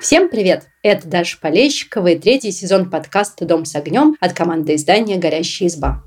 Всем 0.00 0.30
привет! 0.30 0.68
Это 0.82 1.06
Даша 1.06 1.38
Полещикова 1.38 2.06
и 2.08 2.18
третий 2.18 2.50
сезон 2.50 2.88
подкаста 2.88 3.44
«Дом 3.44 3.64
с 3.64 3.74
огнем» 3.74 4.16
от 4.20 4.32
команды 4.32 4.74
издания 4.74 5.18
«Горящая 5.18 5.68
изба». 5.68 6.02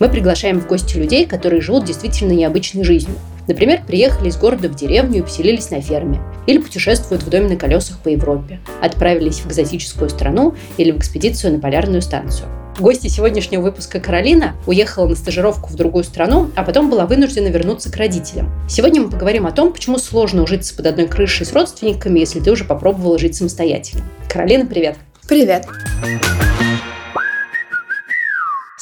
Мы 0.00 0.08
приглашаем 0.08 0.60
в 0.60 0.66
гости 0.66 0.96
людей, 0.96 1.24
которые 1.24 1.60
живут 1.60 1.84
действительно 1.84 2.32
необычной 2.32 2.82
жизнью. 2.82 3.16
Например, 3.46 3.82
приехали 3.86 4.28
из 4.28 4.36
города 4.36 4.68
в 4.68 4.74
деревню 4.74 5.18
и 5.18 5.22
поселились 5.22 5.70
на 5.70 5.80
ферме. 5.80 6.20
Или 6.46 6.58
путешествуют 6.58 7.22
в 7.22 7.30
доме 7.30 7.48
на 7.48 7.56
колесах 7.56 7.98
по 7.98 8.08
Европе. 8.08 8.60
Отправились 8.80 9.40
в 9.40 9.46
экзотическую 9.46 10.10
страну 10.10 10.54
или 10.76 10.90
в 10.90 10.98
экспедицию 10.98 11.54
на 11.54 11.58
полярную 11.58 12.02
станцию. 12.02 12.48
Гости 12.78 13.06
сегодняшнего 13.06 13.62
выпуска 13.62 14.00
Каролина 14.00 14.56
уехала 14.66 15.06
на 15.06 15.14
стажировку 15.14 15.70
в 15.70 15.76
другую 15.76 16.02
страну, 16.02 16.50
а 16.56 16.64
потом 16.64 16.90
была 16.90 17.06
вынуждена 17.06 17.46
вернуться 17.46 17.90
к 17.90 17.96
родителям. 17.96 18.50
Сегодня 18.68 19.02
мы 19.02 19.10
поговорим 19.10 19.46
о 19.46 19.52
том, 19.52 19.72
почему 19.72 19.98
сложно 19.98 20.42
ужиться 20.42 20.74
под 20.74 20.86
одной 20.86 21.06
крышей 21.06 21.46
с 21.46 21.52
родственниками, 21.52 22.18
если 22.18 22.40
ты 22.40 22.50
уже 22.50 22.64
попробовала 22.64 23.16
жить 23.16 23.36
самостоятельно. 23.36 24.02
Каролина, 24.28 24.66
привет! 24.66 24.96
Привет! 25.28 25.66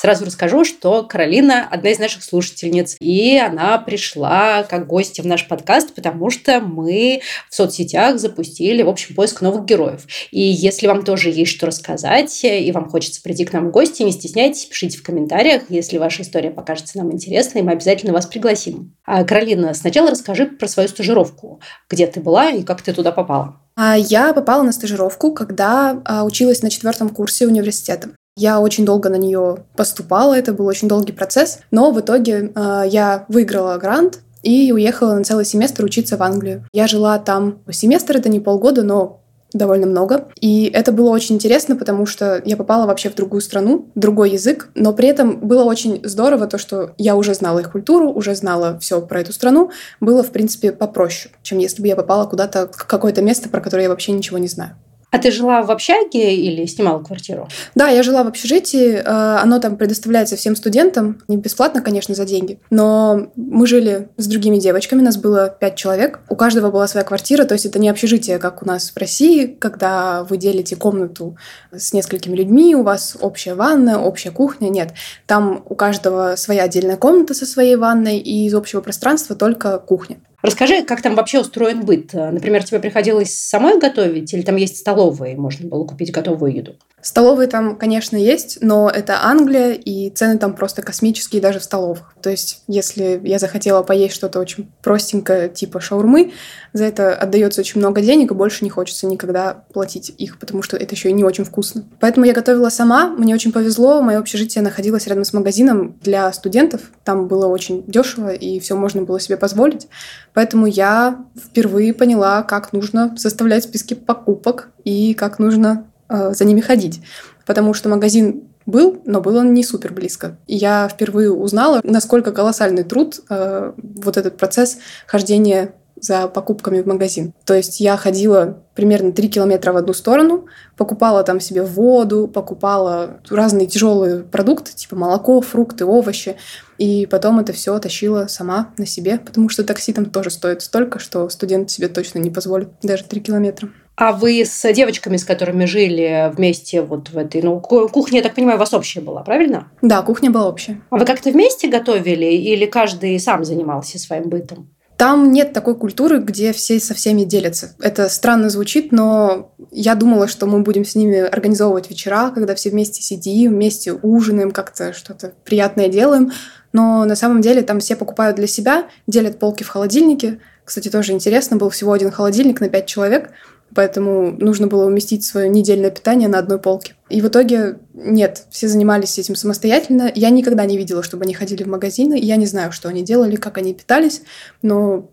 Сразу 0.03 0.25
расскажу, 0.25 0.65
что 0.65 1.05
Каролина 1.05 1.69
одна 1.71 1.91
из 1.91 2.01
наших 2.01 2.25
слушательниц, 2.25 2.97
и 2.99 3.39
она 3.39 3.79
пришла 3.79 4.65
как 4.65 4.89
гостья 4.89 5.23
в 5.23 5.27
наш 5.27 5.47
подкаст, 5.47 5.95
потому 5.95 6.29
что 6.29 6.59
мы 6.59 7.21
в 7.49 7.55
соцсетях 7.55 8.19
запустили, 8.19 8.83
в 8.83 8.89
общем, 8.89 9.15
поиск 9.15 9.43
новых 9.43 9.65
героев. 9.65 10.05
И 10.33 10.41
если 10.41 10.89
вам 10.89 11.05
тоже 11.05 11.31
есть 11.31 11.53
что 11.53 11.69
рассказать, 11.69 12.43
и 12.43 12.73
вам 12.73 12.91
хочется 12.91 13.23
прийти 13.23 13.45
к 13.45 13.53
нам 13.53 13.69
в 13.69 13.71
гости, 13.71 14.03
не 14.03 14.11
стесняйтесь, 14.11 14.65
пишите 14.65 14.99
в 14.99 15.05
комментариях, 15.05 15.63
если 15.69 15.99
ваша 15.99 16.23
история 16.23 16.51
покажется 16.51 16.99
нам 16.99 17.13
интересной, 17.13 17.63
мы 17.63 17.71
обязательно 17.71 18.13
вас 18.13 18.27
пригласим. 18.27 18.97
А, 19.05 19.23
Каролина, 19.23 19.73
сначала 19.73 20.11
расскажи 20.11 20.47
про 20.47 20.67
свою 20.67 20.89
стажировку. 20.89 21.61
Где 21.89 22.09
ты 22.09 22.19
была 22.19 22.51
и 22.51 22.65
как 22.65 22.83
ты 22.83 22.93
туда 22.93 23.13
попала? 23.13 23.61
А, 23.77 23.97
я 23.97 24.33
попала 24.33 24.65
на 24.65 24.73
стажировку, 24.73 25.33
когда 25.33 26.03
а, 26.05 26.25
училась 26.25 26.61
на 26.61 26.71
четвертом 26.71 27.11
курсе 27.11 27.47
университета. 27.47 28.11
Я 28.37 28.61
очень 28.61 28.87
долго 28.87 29.11
на 29.11 29.17
нее 29.17 29.65
поступала, 29.77 30.35
это 30.35 30.55
был 30.55 30.67
очень 30.67 30.89
долгий 30.89 31.13
процесс, 31.13 31.59
но 31.71 31.91
в 31.91 32.01
итоге 32.01 32.51
э, 32.55 32.83
я 32.87 33.27
выиграла 33.29 33.77
грант 33.77 34.21
и 34.43 34.73
уехала 34.73 35.15
на 35.15 35.23
целый 35.23 35.45
семестр 35.45 35.85
учиться 35.85 36.17
в 36.17 36.23
Англию. 36.23 36.67
Я 36.73 36.87
жила 36.87 37.19
там 37.19 37.59
семестр, 37.71 38.17
это 38.17 38.31
не 38.31 38.41
полгода, 38.41 38.83
но 38.83 39.21
довольно 39.53 39.87
много. 39.87 40.29
И 40.41 40.65
это 40.73 40.93
было 40.93 41.11
очень 41.11 41.35
интересно, 41.35 41.77
потому 41.77 42.07
что 42.07 42.41
я 42.45 42.57
попала 42.57 42.87
вообще 42.87 43.11
в 43.11 43.15
другую 43.15 43.43
страну, 43.43 43.91
другой 43.95 44.31
язык, 44.31 44.71
но 44.75 44.95
при 44.95 45.09
этом 45.09 45.41
было 45.41 45.65
очень 45.65 46.01
здорово 46.03 46.47
то, 46.47 46.57
что 46.57 46.93
я 46.97 47.17
уже 47.17 47.35
знала 47.35 47.59
их 47.59 47.73
культуру, 47.73 48.11
уже 48.11 48.35
знала 48.35 48.79
все 48.79 49.03
про 49.03 49.21
эту 49.21 49.35
страну. 49.35 49.71
Было, 50.01 50.23
в 50.23 50.31
принципе, 50.31 50.73
попроще, 50.73 51.35
чем 51.43 51.59
если 51.59 51.83
бы 51.83 51.89
я 51.89 51.97
попала 51.97 52.27
куда-то 52.27 52.71
в 52.73 52.87
какое-то 52.87 53.21
место, 53.21 53.49
про 53.49 53.61
которое 53.61 53.83
я 53.83 53.89
вообще 53.91 54.13
ничего 54.13 54.39
не 54.39 54.49
знаю. 54.49 54.77
А 55.13 55.19
ты 55.19 55.31
жила 55.31 55.61
в 55.61 55.71
общаге 55.71 56.35
или 56.35 56.65
снимала 56.65 57.03
квартиру? 57.03 57.47
Да, 57.75 57.89
я 57.89 58.03
жила 58.03 58.25
в 58.25 58.29
общежитии. 58.29 58.95
Э, 58.95 59.43
оно 59.43 59.59
там 59.59 59.77
предоставляется 59.77 60.37
всем 60.37 60.57
студентам. 60.57 61.21
Не 61.29 61.37
бесплатно, 61.37 61.83
конечно, 61.83 62.15
за 62.15 62.25
деньги. 62.25 62.59
Но 62.71 63.29
мы 63.37 63.67
жили 63.67 64.09
с 64.17 64.27
другими 64.27 64.57
девочками. 64.57 65.03
Нас 65.03 65.19
было 65.19 65.51
пять 65.51 65.77
человек. 65.77 66.21
У 66.31 66.35
каждого 66.35 66.71
была 66.71 66.87
своя 66.87 67.05
квартира. 67.05 67.45
То 67.45 67.53
есть 67.53 67.67
это 67.67 67.79
не 67.79 67.91
общежитие, 67.91 68.39
как 68.39 68.63
у 68.63 68.67
нас 68.67 68.89
в 68.91 68.97
России, 68.97 69.45
когда 69.45 70.25
вы 70.25 70.39
делите 70.39 70.77
комнату 70.77 71.37
с 71.71 71.93
несколькими 71.93 72.35
людьми, 72.35 72.75
у 72.75 72.83
вас 72.83 73.15
общая 73.21 73.55
ванная, 73.55 73.99
общая 73.99 74.31
кухня. 74.31 74.71
Нет. 74.71 74.95
Там 75.27 75.63
у 75.69 75.75
каждого 75.75 76.37
своя 76.37 76.63
отдельная 76.63 76.97
комната 76.97 77.35
со 77.35 77.45
своей 77.45 77.77
ванной, 77.77 78.17
и 78.17 78.47
из 78.47 78.55
общего 78.55 78.81
пространства 78.81 79.37
только 79.37 79.79
кухня. 79.79 80.21
Расскажи, 80.43 80.83
как 80.83 81.01
там 81.03 81.15
вообще 81.15 81.41
устроен 81.41 81.85
быт? 81.85 82.13
Например, 82.13 82.65
тебе 82.65 82.81
приходилось 82.81 83.35
самой 83.35 83.79
готовить 83.79 84.35
или 84.35 84.43
там 84.43 84.57
есть 84.57 84.77
столовые, 84.77 85.37
можно 85.37 85.69
было 85.69 85.85
купить 85.85 86.13
готовую 86.13 86.55
еду? 86.55 86.75
Столовые 87.01 87.49
там, 87.49 87.75
конечно, 87.77 88.17
есть, 88.17 88.59
но 88.61 88.89
это 88.89 89.25
Англия, 89.25 89.73
и 89.73 90.09
цены 90.11 90.39
там 90.39 90.55
просто 90.55 90.83
космические 90.83 91.43
даже 91.43 91.59
в 91.59 91.65
столовых. 91.65 92.15
То 92.23 92.31
есть, 92.31 92.63
если 92.69 93.21
я 93.25 93.41
захотела 93.41 93.83
поесть 93.83 94.15
что-то 94.15 94.39
очень 94.39 94.71
простенькое, 94.83 95.49
типа 95.49 95.81
шаурмы, 95.81 96.33
за 96.73 96.85
это 96.85 97.17
отдается 97.17 97.61
очень 97.61 97.81
много 97.81 98.01
денег, 98.01 98.31
и 98.31 98.35
больше 98.35 98.63
не 98.63 98.71
хочется 98.71 99.09
никогда 99.09 99.65
платить 99.73 100.15
их, 100.17 100.39
потому 100.39 100.63
что 100.63 100.77
это 100.77 100.95
еще 100.95 101.11
и 101.11 101.13
не 101.13 101.25
очень 101.25 101.45
вкусно. 101.45 101.85
Поэтому 101.99 102.25
я 102.25 102.33
готовила 102.35 102.69
сама, 102.69 103.09
мне 103.09 103.35
очень 103.35 103.51
повезло, 103.51 104.01
мое 104.01 104.19
общежитие 104.19 104.63
находилось 104.63 105.09
рядом 105.09 105.25
с 105.25 105.33
магазином 105.33 105.99
для 106.03 106.33
студентов, 106.33 106.83
там 107.03 107.27
было 107.27 107.47
очень 107.49 107.83
дешево, 107.89 108.33
и 108.33 108.61
все 108.61 108.77
можно 108.77 109.03
было 109.03 109.19
себе 109.19 109.37
позволить. 109.37 109.89
Поэтому 110.35 110.67
я 110.67 111.25
впервые 111.37 111.93
поняла, 111.93 112.43
как 112.43 112.73
нужно 112.73 113.15
составлять 113.17 113.65
списки 113.65 113.95
покупок 113.95 114.71
и 114.85 115.15
как 115.15 115.39
нужно 115.39 115.87
э, 116.09 116.33
за 116.33 116.45
ними 116.45 116.61
ходить. 116.61 117.03
Потому 117.47 117.75
что 117.75 117.89
магазин 117.89 118.45
был, 118.67 119.03
но 119.05 119.21
был 119.21 119.37
он 119.37 119.55
не 119.55 119.65
супер 119.65 119.93
близко. 119.93 120.37
И 120.47 120.57
я 120.57 120.89
впервые 120.89 121.33
узнала, 121.33 121.81
насколько 121.85 122.33
колоссальный 122.33 122.85
труд 122.85 123.21
э, 123.29 123.73
вот 123.77 124.17
этот 124.17 124.37
процесс 124.37 124.79
хождения 125.07 125.75
за 126.03 126.27
покупками 126.27 126.81
в 126.83 126.87
магазин. 126.87 127.33
То 127.45 127.55
есть 127.55 127.79
я 127.79 127.97
ходила 127.97 128.59
примерно 128.75 129.13
3 129.13 129.29
километра 129.29 129.73
в 129.73 129.77
одну 129.77 129.93
сторону, 129.93 130.47
покупала 130.77 131.23
там 131.23 131.39
себе 131.39 131.63
воду, 131.63 132.27
покупала 132.27 133.21
разные 133.31 133.69
тяжелые 133.69 134.25
продукты, 134.25 134.73
типа 134.73 134.97
молоко, 134.97 135.41
фрукты, 135.41 135.85
овощи, 135.85 136.37
и 136.83 137.07
потом 137.07 137.39
это 137.39 137.53
все 137.53 137.79
тащила 137.79 138.27
сама 138.27 138.71
на 138.77 138.87
себе, 138.87 139.21
потому 139.25 139.49
что 139.49 139.63
такси 139.63 139.93
там 139.93 140.07
тоже 140.07 140.31
стоит 140.31 140.63
столько, 140.63 140.99
что 140.99 141.29
студент 141.29 141.71
себе 141.71 141.87
точно 141.87 142.19
не 142.19 142.29
позволит 142.29 142.71
даже 142.83 143.05
3 143.05 143.21
километра. 143.21 143.69
А 143.95 144.11
вы 144.11 144.45
с 144.45 144.73
девочками, 144.73 145.17
с 145.17 145.25
которыми 145.25 145.65
жили 145.67 146.33
вместе 146.35 146.83
вот 146.83 147.11
в 147.11 147.17
этой... 147.17 147.41
Ну, 147.41 147.61
кухня, 147.61 148.17
я 148.17 148.23
так 148.25 148.35
понимаю, 148.35 148.57
у 148.57 148.59
вас 148.59 148.75
общая 148.75 149.01
была, 149.01 149.23
правильно? 149.23 149.71
Да, 149.81 150.03
кухня 150.03 150.33
была 150.33 150.49
общая. 150.49 150.83
А 150.91 150.97
вы 150.97 151.05
как-то 151.05 151.31
вместе 151.31 151.69
готовили 151.69 152.27
или 152.27 152.67
каждый 152.67 153.21
сам 153.21 153.45
занимался 153.45 154.01
своим 154.01 154.29
бытом? 154.29 154.69
Там 154.97 155.33
нет 155.33 155.53
такой 155.53 155.77
культуры, 155.77 156.19
где 156.19 156.53
все 156.53 156.79
со 156.81 156.95
всеми 156.95 157.23
делятся. 157.23 157.75
Это 157.81 158.09
странно 158.09 158.51
звучит, 158.51 158.93
но 158.93 159.52
я 159.73 159.95
думала, 159.95 160.29
что 160.29 160.47
мы 160.47 160.61
будем 160.61 160.85
с 160.85 160.95
ними 160.95 161.19
организовывать 161.19 161.89
вечера, 161.91 162.31
когда 162.31 162.55
все 162.55 162.71
вместе 162.71 163.03
сидим, 163.03 163.53
вместе 163.53 163.93
ужинаем, 163.93 164.51
как-то 164.51 164.93
что-то 164.93 165.33
приятное 165.45 165.89
делаем. 165.89 166.31
Но 166.73 167.05
на 167.05 167.17
самом 167.17 167.41
деле 167.41 167.63
там 167.63 167.81
все 167.81 167.97
покупают 167.97 168.37
для 168.37 168.47
себя, 168.47 168.87
делят 169.07 169.39
полки 169.39 169.65
в 169.65 169.69
холодильнике. 169.69 170.39
Кстати, 170.65 170.89
тоже 170.89 171.13
интересно, 171.13 171.57
был 171.57 171.71
всего 171.71 171.93
один 171.93 172.11
холодильник 172.11 172.61
на 172.61 172.69
пять 172.69 172.87
человек– 172.87 173.31
Поэтому 173.75 174.33
нужно 174.33 174.67
было 174.67 174.85
уместить 174.85 175.25
свое 175.25 175.49
недельное 175.49 175.91
питание 175.91 176.29
на 176.29 176.39
одной 176.39 176.59
полке. 176.59 176.95
И 177.09 177.21
в 177.23 177.29
итоге 177.29 177.79
нет, 177.95 178.45
все 178.51 178.69
занимались 178.69 179.19
этим 179.19 179.35
самостоятельно. 179.35 180.13
Я 180.15 180.31
никогда 180.31 180.67
не 180.67 180.77
видела, 180.77 181.03
чтобы 181.03 181.25
они 181.25 181.33
ходили 181.33 181.63
в 181.63 181.69
магазины. 181.69 182.19
Я 182.21 182.37
не 182.37 182.47
знаю, 182.47 182.73
что 182.73 182.89
они 182.89 183.03
делали, 183.03 183.37
как 183.37 183.57
они 183.59 183.73
питались, 183.73 184.23
но 184.61 185.09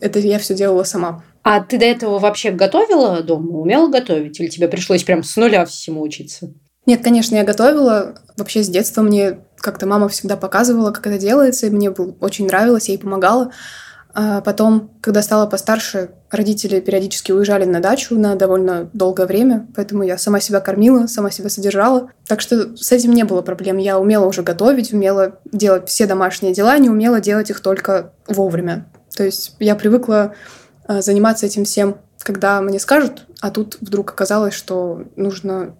это 0.00 0.20
я 0.20 0.38
все 0.38 0.54
делала 0.54 0.84
сама. 0.84 1.24
А 1.48 1.60
ты 1.60 1.78
до 1.78 1.84
этого 1.84 2.18
вообще 2.18 2.50
готовила 2.50 3.22
дома? 3.22 3.60
Умела 3.60 3.86
готовить? 3.86 4.40
Или 4.40 4.48
тебе 4.48 4.66
пришлось 4.66 5.04
прям 5.04 5.22
с 5.22 5.36
нуля 5.36 5.64
всему 5.64 6.02
учиться? 6.02 6.52
Нет, 6.86 7.04
конечно, 7.04 7.36
я 7.36 7.44
готовила. 7.44 8.16
Вообще 8.36 8.64
с 8.64 8.68
детства 8.68 9.02
мне 9.02 9.38
как-то 9.58 9.86
мама 9.86 10.08
всегда 10.08 10.36
показывала, 10.36 10.90
как 10.90 11.06
это 11.06 11.18
делается, 11.18 11.68
и 11.68 11.70
мне 11.70 11.90
очень 11.92 12.48
нравилось, 12.48 12.88
я 12.88 12.94
ей 12.94 13.00
помогала. 13.00 13.52
А 14.12 14.40
потом, 14.40 14.90
когда 15.00 15.22
стала 15.22 15.46
постарше, 15.46 16.10
родители 16.32 16.80
периодически 16.80 17.30
уезжали 17.30 17.64
на 17.64 17.78
дачу 17.78 18.18
на 18.18 18.34
довольно 18.34 18.90
долгое 18.92 19.26
время, 19.26 19.68
поэтому 19.76 20.02
я 20.02 20.18
сама 20.18 20.40
себя 20.40 20.58
кормила, 20.58 21.06
сама 21.06 21.30
себя 21.30 21.48
содержала. 21.48 22.10
Так 22.26 22.40
что 22.40 22.76
с 22.76 22.90
этим 22.90 23.12
не 23.12 23.22
было 23.22 23.42
проблем. 23.42 23.76
Я 23.76 24.00
умела 24.00 24.26
уже 24.26 24.42
готовить, 24.42 24.92
умела 24.92 25.38
делать 25.52 25.88
все 25.88 26.06
домашние 26.06 26.52
дела, 26.52 26.76
не 26.78 26.90
умела 26.90 27.20
делать 27.20 27.50
их 27.50 27.60
только 27.60 28.14
вовремя. 28.26 28.88
То 29.16 29.22
есть 29.22 29.54
я 29.60 29.76
привыкла 29.76 30.34
заниматься 30.88 31.46
этим 31.46 31.64
всем, 31.64 31.98
когда 32.18 32.60
мне 32.60 32.78
скажут, 32.78 33.26
а 33.40 33.50
тут 33.50 33.78
вдруг 33.80 34.10
оказалось, 34.10 34.54
что 34.54 35.04
нужно 35.16 35.76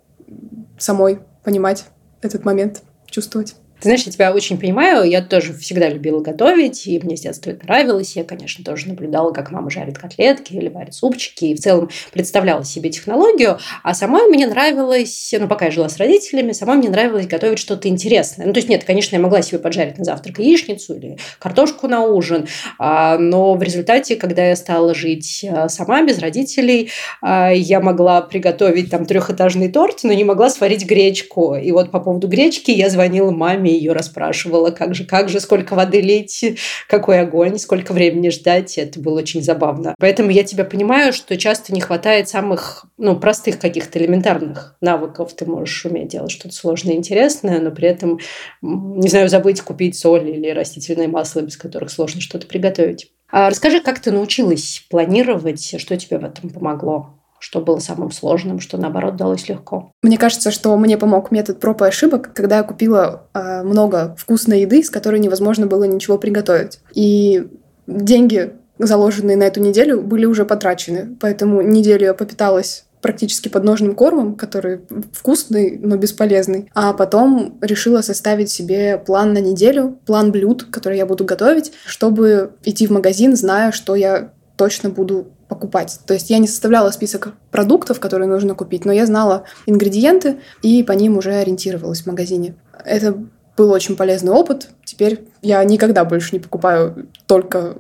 самой 0.78 1.20
понимать 1.44 1.86
этот 2.20 2.44
момент, 2.44 2.82
чувствовать. 3.06 3.56
Ты 3.80 3.88
знаешь, 3.88 4.04
я 4.04 4.12
тебя 4.12 4.32
очень 4.32 4.58
понимаю. 4.58 5.08
Я 5.08 5.20
тоже 5.20 5.52
всегда 5.52 5.90
любила 5.90 6.20
готовить, 6.20 6.86
и 6.86 6.98
мне 6.98 7.14
с 7.16 7.20
детства 7.20 7.50
это 7.50 7.66
нравилось. 7.66 8.16
Я, 8.16 8.24
конечно, 8.24 8.64
тоже 8.64 8.88
наблюдала, 8.88 9.32
как 9.32 9.50
мама 9.50 9.70
жарит 9.70 9.98
котлетки 9.98 10.54
или 10.54 10.68
варит 10.68 10.94
супчики, 10.94 11.44
и 11.44 11.54
в 11.54 11.60
целом 11.60 11.90
представляла 12.10 12.64
себе 12.64 12.88
технологию. 12.88 13.58
А 13.82 13.92
самой 13.92 14.28
мне 14.28 14.46
нравилось, 14.46 15.34
ну, 15.38 15.46
пока 15.46 15.66
я 15.66 15.70
жила 15.70 15.90
с 15.90 15.98
родителями, 15.98 16.52
самой 16.52 16.78
мне 16.78 16.88
нравилось 16.88 17.26
готовить 17.26 17.58
что-то 17.58 17.88
интересное. 17.88 18.46
Ну, 18.46 18.54
то 18.54 18.58
есть, 18.58 18.70
нет, 18.70 18.84
конечно, 18.84 19.14
я 19.14 19.20
могла 19.20 19.42
себе 19.42 19.58
поджарить 19.58 19.98
на 19.98 20.04
завтрак 20.04 20.38
яичницу 20.38 20.94
или 20.94 21.18
картошку 21.38 21.86
на 21.86 22.02
ужин, 22.02 22.48
а, 22.78 23.18
но 23.18 23.54
в 23.56 23.62
результате, 23.62 24.16
когда 24.16 24.42
я 24.42 24.56
стала 24.56 24.94
жить 24.94 25.44
а, 25.48 25.68
сама, 25.68 26.02
без 26.02 26.18
родителей, 26.18 26.90
а, 27.20 27.50
я 27.50 27.80
могла 27.80 28.22
приготовить 28.22 28.90
там 28.90 29.04
трехэтажный 29.04 29.70
торт, 29.70 30.00
но 30.02 30.14
не 30.14 30.24
могла 30.24 30.48
сварить 30.48 30.86
гречку. 30.86 31.56
И 31.56 31.70
вот 31.72 31.90
по 31.90 32.00
поводу 32.00 32.26
гречки 32.26 32.70
я 32.70 32.88
звонила 32.88 33.30
маме 33.30 33.65
часами 33.66 33.70
ее 33.70 33.92
расспрашивала, 33.92 34.70
как 34.70 34.94
же, 34.94 35.04
как 35.04 35.28
же, 35.28 35.40
сколько 35.40 35.74
воды 35.74 36.00
лить, 36.00 36.58
какой 36.88 37.20
огонь, 37.20 37.58
сколько 37.58 37.92
времени 37.92 38.30
ждать. 38.30 38.78
Это 38.78 39.00
было 39.00 39.18
очень 39.18 39.42
забавно. 39.42 39.94
Поэтому 39.98 40.30
я 40.30 40.44
тебя 40.44 40.64
понимаю, 40.64 41.12
что 41.12 41.36
часто 41.36 41.74
не 41.74 41.80
хватает 41.80 42.28
самых 42.28 42.86
ну, 42.98 43.18
простых 43.18 43.58
каких-то 43.58 43.98
элементарных 43.98 44.76
навыков. 44.80 45.34
Ты 45.34 45.46
можешь 45.46 45.84
уметь 45.84 46.08
делать 46.08 46.30
что-то 46.30 46.54
сложное 46.54 46.94
и 46.94 46.96
интересное, 46.96 47.60
но 47.60 47.70
при 47.70 47.88
этом, 47.88 48.18
не 48.62 49.08
знаю, 49.08 49.28
забыть 49.28 49.60
купить 49.60 49.96
соль 49.96 50.28
или 50.28 50.50
растительное 50.50 51.08
масло, 51.08 51.40
без 51.40 51.56
которых 51.56 51.90
сложно 51.90 52.20
что-то 52.20 52.46
приготовить. 52.46 53.10
А 53.28 53.50
расскажи, 53.50 53.80
как 53.80 53.98
ты 53.98 54.12
научилась 54.12 54.84
планировать, 54.88 55.74
что 55.78 55.96
тебе 55.96 56.18
в 56.18 56.24
этом 56.24 56.50
помогло? 56.50 57.15
Что 57.38 57.60
было 57.60 57.78
самым 57.78 58.10
сложным, 58.10 58.60
что 58.60 58.78
наоборот 58.78 59.16
далось 59.16 59.48
легко? 59.48 59.92
Мне 60.02 60.18
кажется, 60.18 60.50
что 60.50 60.76
мне 60.76 60.98
помог 60.98 61.30
метод 61.30 61.60
проб 61.60 61.82
и 61.82 61.86
ошибок, 61.86 62.32
когда 62.34 62.58
я 62.58 62.62
купила 62.62 63.28
э, 63.34 63.62
много 63.62 64.16
вкусной 64.18 64.62
еды, 64.62 64.82
с 64.82 64.90
которой 64.90 65.20
невозможно 65.20 65.66
было 65.66 65.84
ничего 65.84 66.18
приготовить. 66.18 66.80
И 66.94 67.46
деньги, 67.86 68.52
заложенные 68.78 69.36
на 69.36 69.44
эту 69.44 69.60
неделю, 69.60 70.00
были 70.02 70.24
уже 70.26 70.44
потрачены. 70.44 71.16
Поэтому 71.20 71.60
неделю 71.62 72.06
я 72.06 72.14
попиталась 72.14 72.86
практически 73.06 73.48
подножным 73.48 73.94
кормом, 73.94 74.34
который 74.34 74.80
вкусный, 75.12 75.78
но 75.80 75.96
бесполезный. 75.96 76.70
А 76.74 76.92
потом 76.92 77.56
решила 77.60 78.00
составить 78.00 78.50
себе 78.50 78.98
план 78.98 79.32
на 79.32 79.38
неделю, 79.38 79.98
план 80.06 80.32
блюд, 80.32 80.64
которые 80.64 80.98
я 80.98 81.06
буду 81.06 81.24
готовить, 81.24 81.72
чтобы 81.84 82.54
идти 82.64 82.86
в 82.86 82.90
магазин, 82.90 83.36
зная, 83.36 83.70
что 83.70 83.94
я 83.94 84.32
точно 84.56 84.90
буду 84.90 85.28
покупать. 85.48 86.00
То 86.06 86.14
есть 86.14 86.30
я 86.30 86.38
не 86.38 86.48
составляла 86.48 86.90
список 86.90 87.34
продуктов, 87.50 88.00
которые 88.00 88.28
нужно 88.28 88.54
купить, 88.54 88.84
но 88.84 88.92
я 88.92 89.06
знала 89.06 89.44
ингредиенты 89.66 90.40
и 90.62 90.82
по 90.82 90.92
ним 90.92 91.18
уже 91.18 91.32
ориентировалась 91.32 92.02
в 92.02 92.06
магазине. 92.06 92.56
Это 92.84 93.16
был 93.56 93.70
очень 93.70 93.96
полезный 93.96 94.32
опыт. 94.32 94.70
Теперь 94.84 95.28
я 95.42 95.62
никогда 95.64 96.04
больше 96.04 96.34
не 96.34 96.40
покупаю 96.40 97.08
только 97.26 97.76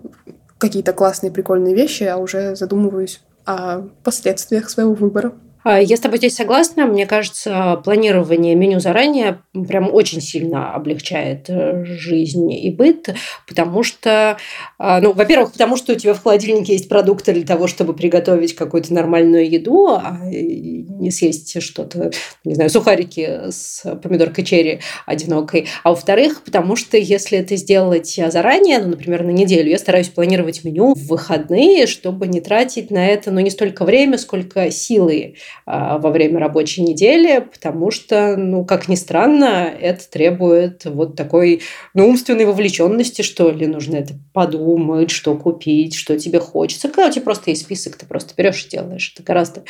какие-то 0.58 0.92
классные, 0.92 1.30
прикольные 1.30 1.74
вещи, 1.74 2.04
а 2.04 2.16
уже 2.16 2.56
задумываюсь 2.56 3.20
о 3.44 3.82
последствиях 4.02 4.70
своего 4.70 4.94
выбора. 4.94 5.32
А, 5.66 5.80
я 5.80 5.96
с 5.96 6.00
тобой 6.00 6.18
здесь 6.18 6.36
согласна. 6.36 6.86
Мне 6.86 7.06
кажется, 7.06 7.80
планирование 7.84 8.54
меню 8.54 8.78
заранее 8.78 9.40
прям 9.66 9.92
очень 9.92 10.20
сильно 10.20 10.72
облегчает 10.72 11.46
э, 11.48 11.84
жизнь 11.84 12.52
и 12.52 12.70
быт, 12.70 13.12
потому 13.48 13.82
что, 13.82 14.36
а, 14.78 15.00
ну, 15.00 15.12
во-первых, 15.12 15.50
потому 15.50 15.76
что 15.76 15.94
у 15.94 15.96
тебя 15.96 16.14
в 16.14 16.22
холодильнике 16.22 16.74
есть 16.74 16.88
продукты 16.88 17.32
для 17.32 17.44
того, 17.44 17.66
чтобы 17.66 17.94
приготовить 17.94 18.54
какую-то 18.54 18.94
нормальную 18.94 19.50
еду, 19.50 19.88
а 19.88 20.20
не 20.22 21.10
съесть 21.10 21.60
что-то, 21.60 22.12
не 22.44 22.54
знаю, 22.54 22.70
сухарики 22.70 23.50
с 23.50 23.82
помидоркой 24.04 24.44
черри 24.44 24.78
одинокой. 25.04 25.66
А 25.82 25.90
во-вторых, 25.90 26.42
потому 26.44 26.76
что 26.76 26.96
если 26.96 27.38
это 27.38 27.56
сделать 27.56 28.20
заранее, 28.28 28.78
ну, 28.78 28.90
например, 28.90 29.24
на 29.24 29.30
неделю, 29.30 29.70
я 29.70 29.78
стараюсь 29.78 30.10
планировать 30.10 30.62
меню 30.62 30.94
в 30.94 31.08
выходные, 31.08 31.88
чтобы 31.88 32.28
не 32.28 32.40
тратить 32.40 32.92
на 32.92 33.04
это, 33.04 33.32
ну, 33.32 33.40
не 33.40 33.50
столько 33.50 33.84
время, 33.84 34.16
сколько 34.16 34.70
силы 34.70 35.34
во 35.64 36.10
время 36.10 36.38
рабочей 36.38 36.82
недели, 36.82 37.40
потому 37.40 37.90
что, 37.90 38.36
ну, 38.36 38.64
как 38.64 38.88
ни 38.88 38.94
странно, 38.94 39.72
это 39.80 40.08
требует 40.08 40.84
вот 40.84 41.16
такой 41.16 41.62
ну, 41.94 42.08
умственной 42.08 42.44
вовлеченности, 42.44 43.22
что 43.22 43.50
ли. 43.50 43.66
Нужно 43.66 43.96
это 43.96 44.14
подумать, 44.32 45.10
что 45.10 45.34
купить, 45.34 45.94
что 45.94 46.18
тебе 46.18 46.38
хочется. 46.38 46.88
Когда 46.88 47.08
у 47.08 47.10
тебя 47.10 47.22
просто 47.22 47.50
есть 47.50 47.62
список, 47.62 47.96
ты 47.96 48.06
просто 48.06 48.34
берешь 48.36 48.64
и 48.66 48.68
делаешь. 48.70 49.12
Это 49.14 49.22
гораздо 49.22 49.64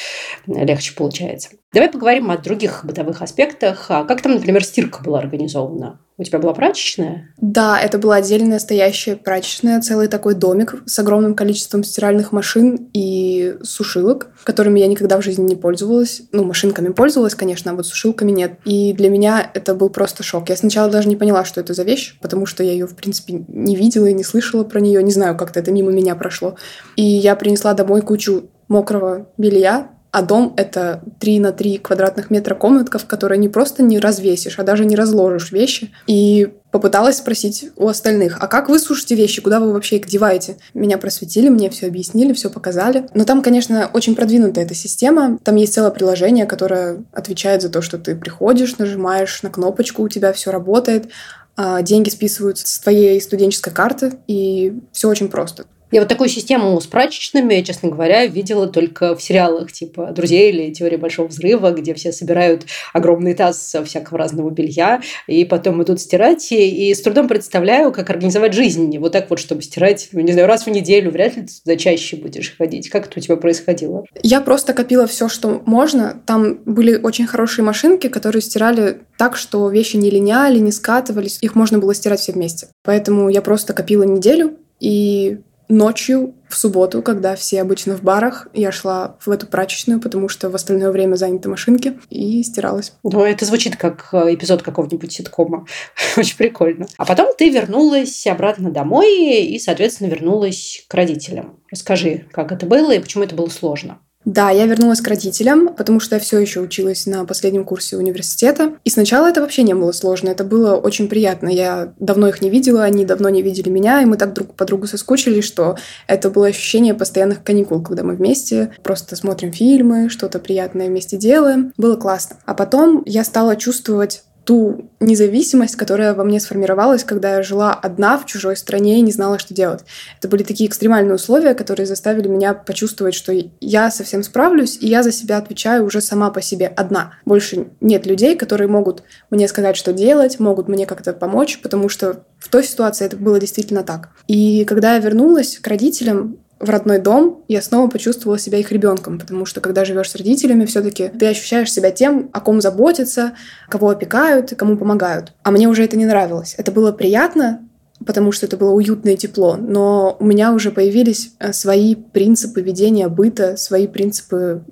легче 0.47 0.93
получается. 0.95 1.51
Давай 1.77 1.91
поговорим 1.91 2.31
о 2.31 2.39
других 2.39 2.87
бытовых 2.87 3.21
аспектах. 3.21 3.85
А 3.91 4.05
как 4.05 4.23
там, 4.23 4.33
например, 4.33 4.65
стирка 4.65 5.03
была 5.03 5.19
организована? 5.19 6.01
У 6.17 6.23
тебя 6.23 6.39
была 6.39 6.55
прачечная? 6.55 7.35
Да, 7.37 7.79
это 7.79 7.99
была 7.99 8.15
отдельная 8.15 8.59
стоящая 8.61 9.15
прачечная, 9.15 9.83
целый 9.83 10.09
такой 10.09 10.35
домик 10.35 10.77
с 10.87 10.99
огромным 10.99 11.35
количеством 11.35 11.85
стиральных 11.85 12.33
машин 12.33 12.89
и 12.95 13.59
сушилок, 13.63 14.29
которыми 14.45 14.81
я 14.81 14.87
никогда 14.87 15.19
в 15.19 15.23
жизни 15.23 15.45
не 15.45 15.55
пользовалась. 15.55 16.23
Ну, 16.33 16.45
машинками 16.45 16.95
пользовалась, 16.95 17.35
конечно, 17.35 17.73
а 17.73 17.75
вот 17.75 17.87
сушилками 17.87 18.31
нет. 18.31 18.53
И 18.65 18.95
для 18.95 19.11
меня 19.11 19.51
это 19.53 19.75
был 19.75 19.91
просто 19.91 20.23
шок. 20.23 20.49
Я 20.49 20.57
сначала 20.57 20.91
даже 20.91 21.11
не 21.11 21.17
поняла, 21.17 21.45
что 21.45 21.61
это 21.61 21.75
за 21.75 21.83
вещь, 21.83 22.17
потому 22.23 22.47
что 22.47 22.65
я 22.65 22.73
ее, 22.73 22.87
в 22.87 22.97
принципе, 22.97 23.45
не 23.49 23.77
видела 23.77 24.07
и 24.07 24.15
не 24.15 24.25
слышала 24.25 24.65
про 24.65 24.81
нее. 24.81 25.03
Не 25.03 25.13
знаю, 25.13 25.37
как-то 25.37 25.61
это 25.61 25.73
мимо 25.73 25.93
меня 25.93 26.15
прошло. 26.15 26.57
И 26.97 27.03
я 27.05 27.37
принесла 27.37 27.75
домой 27.75 28.01
кучу 28.01 28.49
мокрого 28.69 29.29
белья, 29.37 29.91
а 30.17 30.23
дом— 30.23 30.55
это 30.57 31.03
3 31.21 31.41
на 31.41 31.53
3 31.53 31.77
квадратных 31.77 32.31
метра 32.31 32.55
комнатка, 32.55 32.99
в 32.99 33.05
которой 33.05 33.37
не 33.37 33.51
просто 33.51 33.83
не 33.83 33.99
развесишь, 33.99 34.59
а 34.59 34.63
даже 34.63 34.87
не 34.87 34.97
разложишь 34.97 35.53
вещи. 35.53 35.93
И 36.07 36.55
попыталась 36.71 37.19
спросить 37.19 37.69
у 37.77 37.87
остальных, 37.87 38.39
а 38.41 38.47
как 38.47 38.71
вы 38.71 38.79
сушите 38.79 39.15
вещи, 39.15 39.43
куда 39.43 39.61
вы 39.61 39.75
вообще 39.75 39.97
их 39.97 40.07
деваете? 40.07 40.57
Меня 40.73 40.97
просветили, 40.97 41.51
мне 41.51 41.69
все 41.69 41.89
объяснили, 41.89 42.33
все 42.33 42.49
показали. 42.49 43.07
Но 43.13 43.25
там, 43.27 43.43
конечно, 43.43 43.91
очень 43.93 44.17
продвинутая 44.17 44.65
эта 44.65 44.75
система. 44.75 45.39
Там 45.45 45.57
есть 45.57 45.75
целое 45.75 45.91
приложение, 45.91 46.47
которое 46.47 47.05
отвечает 47.13 47.61
за 47.61 47.69
то, 47.69 47.83
что 47.83 47.99
ты 47.99 48.17
приходишь, 48.17 48.79
нажимаешь 48.79 49.43
на 49.43 49.51
кнопочку, 49.51 50.03
у 50.03 50.09
тебя 50.09 50.33
все 50.33 50.51
работает, 50.51 51.11
а 51.59 51.83
деньги 51.83 52.09
списываются 52.09 52.67
с 52.67 52.79
твоей 52.79 53.21
студенческой 53.21 53.75
карты, 53.75 54.15
и 54.27 54.81
все 54.93 55.11
очень 55.11 55.29
просто. 55.29 55.67
Я 55.93 56.01
вот 56.01 56.09
такую 56.09 56.29
систему 56.29 56.81
с 56.81 56.87
прачечными, 56.87 57.61
честно 57.63 57.91
говоря, 57.91 58.27
видела 58.27 58.67
только 58.67 59.15
в 59.15 59.23
сериалах 59.23 59.71
типа 59.71 60.11
«Друзей» 60.13 60.51
или 60.51 60.73
«Теория 60.73 60.99
большого 60.99 61.29
взрыва», 61.29 61.71
где 61.71 61.95
все 61.95 62.11
собирают 62.11 62.67
огромный 62.93 63.35
таз 63.35 63.77
всякого 63.85 64.19
разного 64.19 64.51
белья 64.51 65.01
и 65.29 65.45
потом 65.45 65.83
идут 65.85 66.01
стирать. 66.01 66.51
И, 66.51 66.91
и 66.91 66.95
с 66.95 67.03
трудом 67.03 67.29
представляю, 67.29 67.93
как 67.93 68.11
организовать 68.11 68.53
жизнь. 68.53 68.99
Вот 68.99 69.13
так 69.13 69.31
вот, 69.31 69.39
чтобы 69.39 69.63
стирать, 69.63 70.09
ну, 70.11 70.21
не 70.21 70.33
знаю, 70.33 70.49
раз 70.49 70.67
в 70.67 70.71
неделю. 70.71 71.13
Вряд 71.13 71.37
ли 71.37 71.43
ты 71.43 71.53
туда 71.63 71.77
чаще 71.77 72.17
будешь 72.17 72.57
ходить. 72.57 72.89
Как 72.91 73.07
это 73.07 73.21
у 73.21 73.23
тебя 73.23 73.37
происходило? 73.37 74.05
Я 74.23 74.41
просто 74.41 74.73
копила 74.73 75.07
все, 75.07 75.29
что 75.29 75.63
можно. 75.67 76.21
Там 76.27 76.59
были 76.65 76.97
очень 76.97 77.29
хорошие 77.29 77.65
машинки, 77.65 78.09
которые 78.09 78.43
стирали 78.43 79.03
так, 79.19 79.37
что 79.37 79.71
вещи 79.71 79.97
не 79.97 80.11
линяли, 80.11 80.59
не 80.59 80.73
скатывались. 80.73 81.39
Их 81.43 81.55
можно 81.55 81.79
было 81.79 81.95
стирать 81.95 82.21
все 82.21 82.33
вместе. 82.33 82.69
Поэтому 82.83 83.29
я 83.29 83.41
просто 83.41 83.73
копила 83.73 84.03
неделю 84.03 84.57
и 84.81 85.39
ночью 85.69 86.35
в 86.49 86.57
субботу, 86.57 87.03
когда 87.03 87.35
все 87.37 87.61
обычно 87.61 87.97
в 87.97 88.03
барах, 88.03 88.49
я 88.55 88.71
шла 88.73 89.17
в 89.21 89.31
эту 89.31 89.47
прачечную, 89.47 90.01
потому 90.01 90.29
что 90.29 90.49
в 90.49 90.55
остальное 90.55 90.91
время 90.91 91.17
заняты 91.17 91.49
машинки, 91.49 91.99
и 92.09 92.43
стиралась. 92.43 92.93
Ну, 93.03 93.25
это 93.25 93.45
звучит 93.45 93.77
как 93.77 94.09
э, 94.13 94.35
эпизод 94.35 94.63
какого-нибудь 94.63 95.13
ситкома. 95.13 95.67
Очень 96.17 96.37
прикольно. 96.37 96.87
А 96.97 97.05
потом 97.05 97.35
ты 97.37 97.51
вернулась 97.51 98.27
обратно 98.27 98.71
домой 98.71 99.45
и, 99.45 99.59
соответственно, 99.59 100.09
вернулась 100.09 100.85
к 100.89 100.95
родителям. 100.95 101.61
Расскажи, 101.71 102.27
как 102.33 102.53
это 102.53 102.67
было 102.67 102.93
и 102.93 103.01
почему 103.01 103.25
это 103.25 103.35
было 103.35 103.49
сложно. 103.49 103.99
Да, 104.27 104.51
я 104.51 104.67
вернулась 104.67 105.01
к 105.01 105.07
родителям, 105.07 105.73
потому 105.73 106.01
что 106.01 106.17
я 106.17 106.21
все 106.21 106.41
еще 106.41 106.59
училась 106.59 107.07
на 107.07 107.25
последнем 107.25 107.65
курсе 107.65 107.97
университета. 107.97 108.73
И 108.83 108.91
сначала 108.91 109.29
это 109.29 109.41
вообще 109.41 109.63
не 109.63 109.73
было 109.73 109.93
сложно, 109.93 110.31
это 110.31 110.43
было 110.43 110.75
очень 110.75 111.09
приятно. 111.09 111.49
Я 111.49 111.93
давно 112.01 112.27
их 112.27 112.43
не 112.43 112.51
видела, 112.51 112.83
они 112.83 113.05
давно 113.05 113.29
не 113.29 113.41
видели 113.41 113.69
меня, 113.69 114.03
и 114.03 114.05
мы 114.05 114.17
так 114.17 114.33
друг 114.33 114.55
по 114.55 114.65
другу 114.65 114.89
соскучились, 114.89 115.45
что 115.45 115.77
это 116.09 116.29
было 116.29 116.49
ощущение 116.49 116.93
постоянных 116.93 117.45
каникул, 117.45 117.81
когда 117.81 118.03
мы 118.03 118.17
вместе 118.17 118.73
просто 118.83 119.15
смотрим 119.15 119.53
фильмы, 119.53 120.09
что-то 120.09 120.41
приятное 120.41 120.89
вместе 120.89 121.17
делаем. 121.17 121.73
Было 121.77 121.95
классно. 121.95 122.37
А 122.47 122.55
потом 122.55 123.05
я 123.07 123.23
стала 123.23 123.55
чувствовать 123.55 124.25
ту 124.47 124.89
независимость, 125.01 125.75
которая 125.75 126.15
во 126.15 126.23
мне 126.23 126.39
сформировалась, 126.39 127.03
когда 127.03 127.35
я 127.35 127.43
жила 127.43 127.75
одна 127.75 128.17
в 128.17 128.27
чужой 128.27 128.57
стране 128.57 128.99
и 128.99 129.03
не 129.03 129.11
знала, 129.11 129.41
что 129.41 129.53
делать. 129.53 129.85
Это 130.19 130.29
были 130.29 130.45
такие 130.45 130.69
экстремальные 130.69 131.17
условия, 131.17 131.53
которые 131.53 131.87
заставили 131.87 132.29
меня 132.29 132.55
почувствовать, 132.55 133.15
что 133.15 133.35
я 133.61 133.91
совсем 133.91 134.23
справлюсь, 134.23 134.79
и 134.81 134.87
я 134.87 135.03
за 135.03 135.11
себя 135.11 135.39
отвечаю 135.39 135.85
уже 135.85 136.01
сама 136.01 136.31
по 136.31 136.41
себе 136.41 136.69
одна. 136.69 137.15
Больше 137.25 137.67
нет 137.81 138.07
людей, 138.07 138.37
которые 138.37 138.69
могут 138.69 139.03
мне 139.31 139.49
сказать, 139.49 139.77
что 139.77 139.93
делать, 139.93 140.39
могут 140.39 140.69
мне 140.69 140.87
как-то 140.87 141.13
помочь, 141.13 141.61
потому 141.61 141.89
что 141.89 142.25
в 142.39 142.49
той 142.49 142.63
ситуации 142.63 143.05
это 143.05 143.17
было 143.17 143.41
действительно 143.41 143.83
так. 143.83 144.11
И 144.29 144.65
когда 144.65 144.95
я 144.95 145.01
вернулась 145.01 145.59
к 145.59 145.67
родителям, 145.67 146.39
в 146.59 146.71
родной 146.71 146.99
дом, 146.99 147.45
я 147.49 147.61
снова 147.61 147.89
почувствовала 147.89 148.39
себя 148.39 148.59
их 148.59 148.73
ребенком, 148.73 149.19
потому 149.19 149.45
что 149.45 149.61
когда 149.61 149.85
живешь 149.85 150.11
с 150.11 150.17
родителями, 150.17 150.65
все-таки 150.65 151.09
ты 151.09 151.27
ощущаешь 151.27 151.73
себя 151.73 151.91
тем, 151.91 152.31
о 152.33 152.41
ком 152.41 152.61
заботятся, 152.61 153.33
кого 153.69 153.91
опекают 153.91 154.55
кому 154.57 154.77
помогают. 154.77 155.33
А 155.43 155.51
мне 155.51 155.69
уже 155.69 155.85
это 155.85 155.97
не 155.97 156.07
нравилось. 156.07 156.55
Это 156.57 156.73
было 156.73 156.93
приятно, 156.93 157.61
потому 158.05 158.33
что 158.33 158.47
это 158.47 158.57
было 158.57 158.71
уютно 158.71 159.11
и 159.11 159.17
тепло, 159.17 159.57
но 159.57 160.17
у 160.19 160.25
меня 160.25 160.53
уже 160.53 160.71
появились 160.71 161.33
э, 161.39 161.53
свои 161.53 161.95
принципы 161.95 162.61
ведения 162.61 163.09
быта, 163.09 163.57
свои 163.57 163.87
принципы 163.87 164.65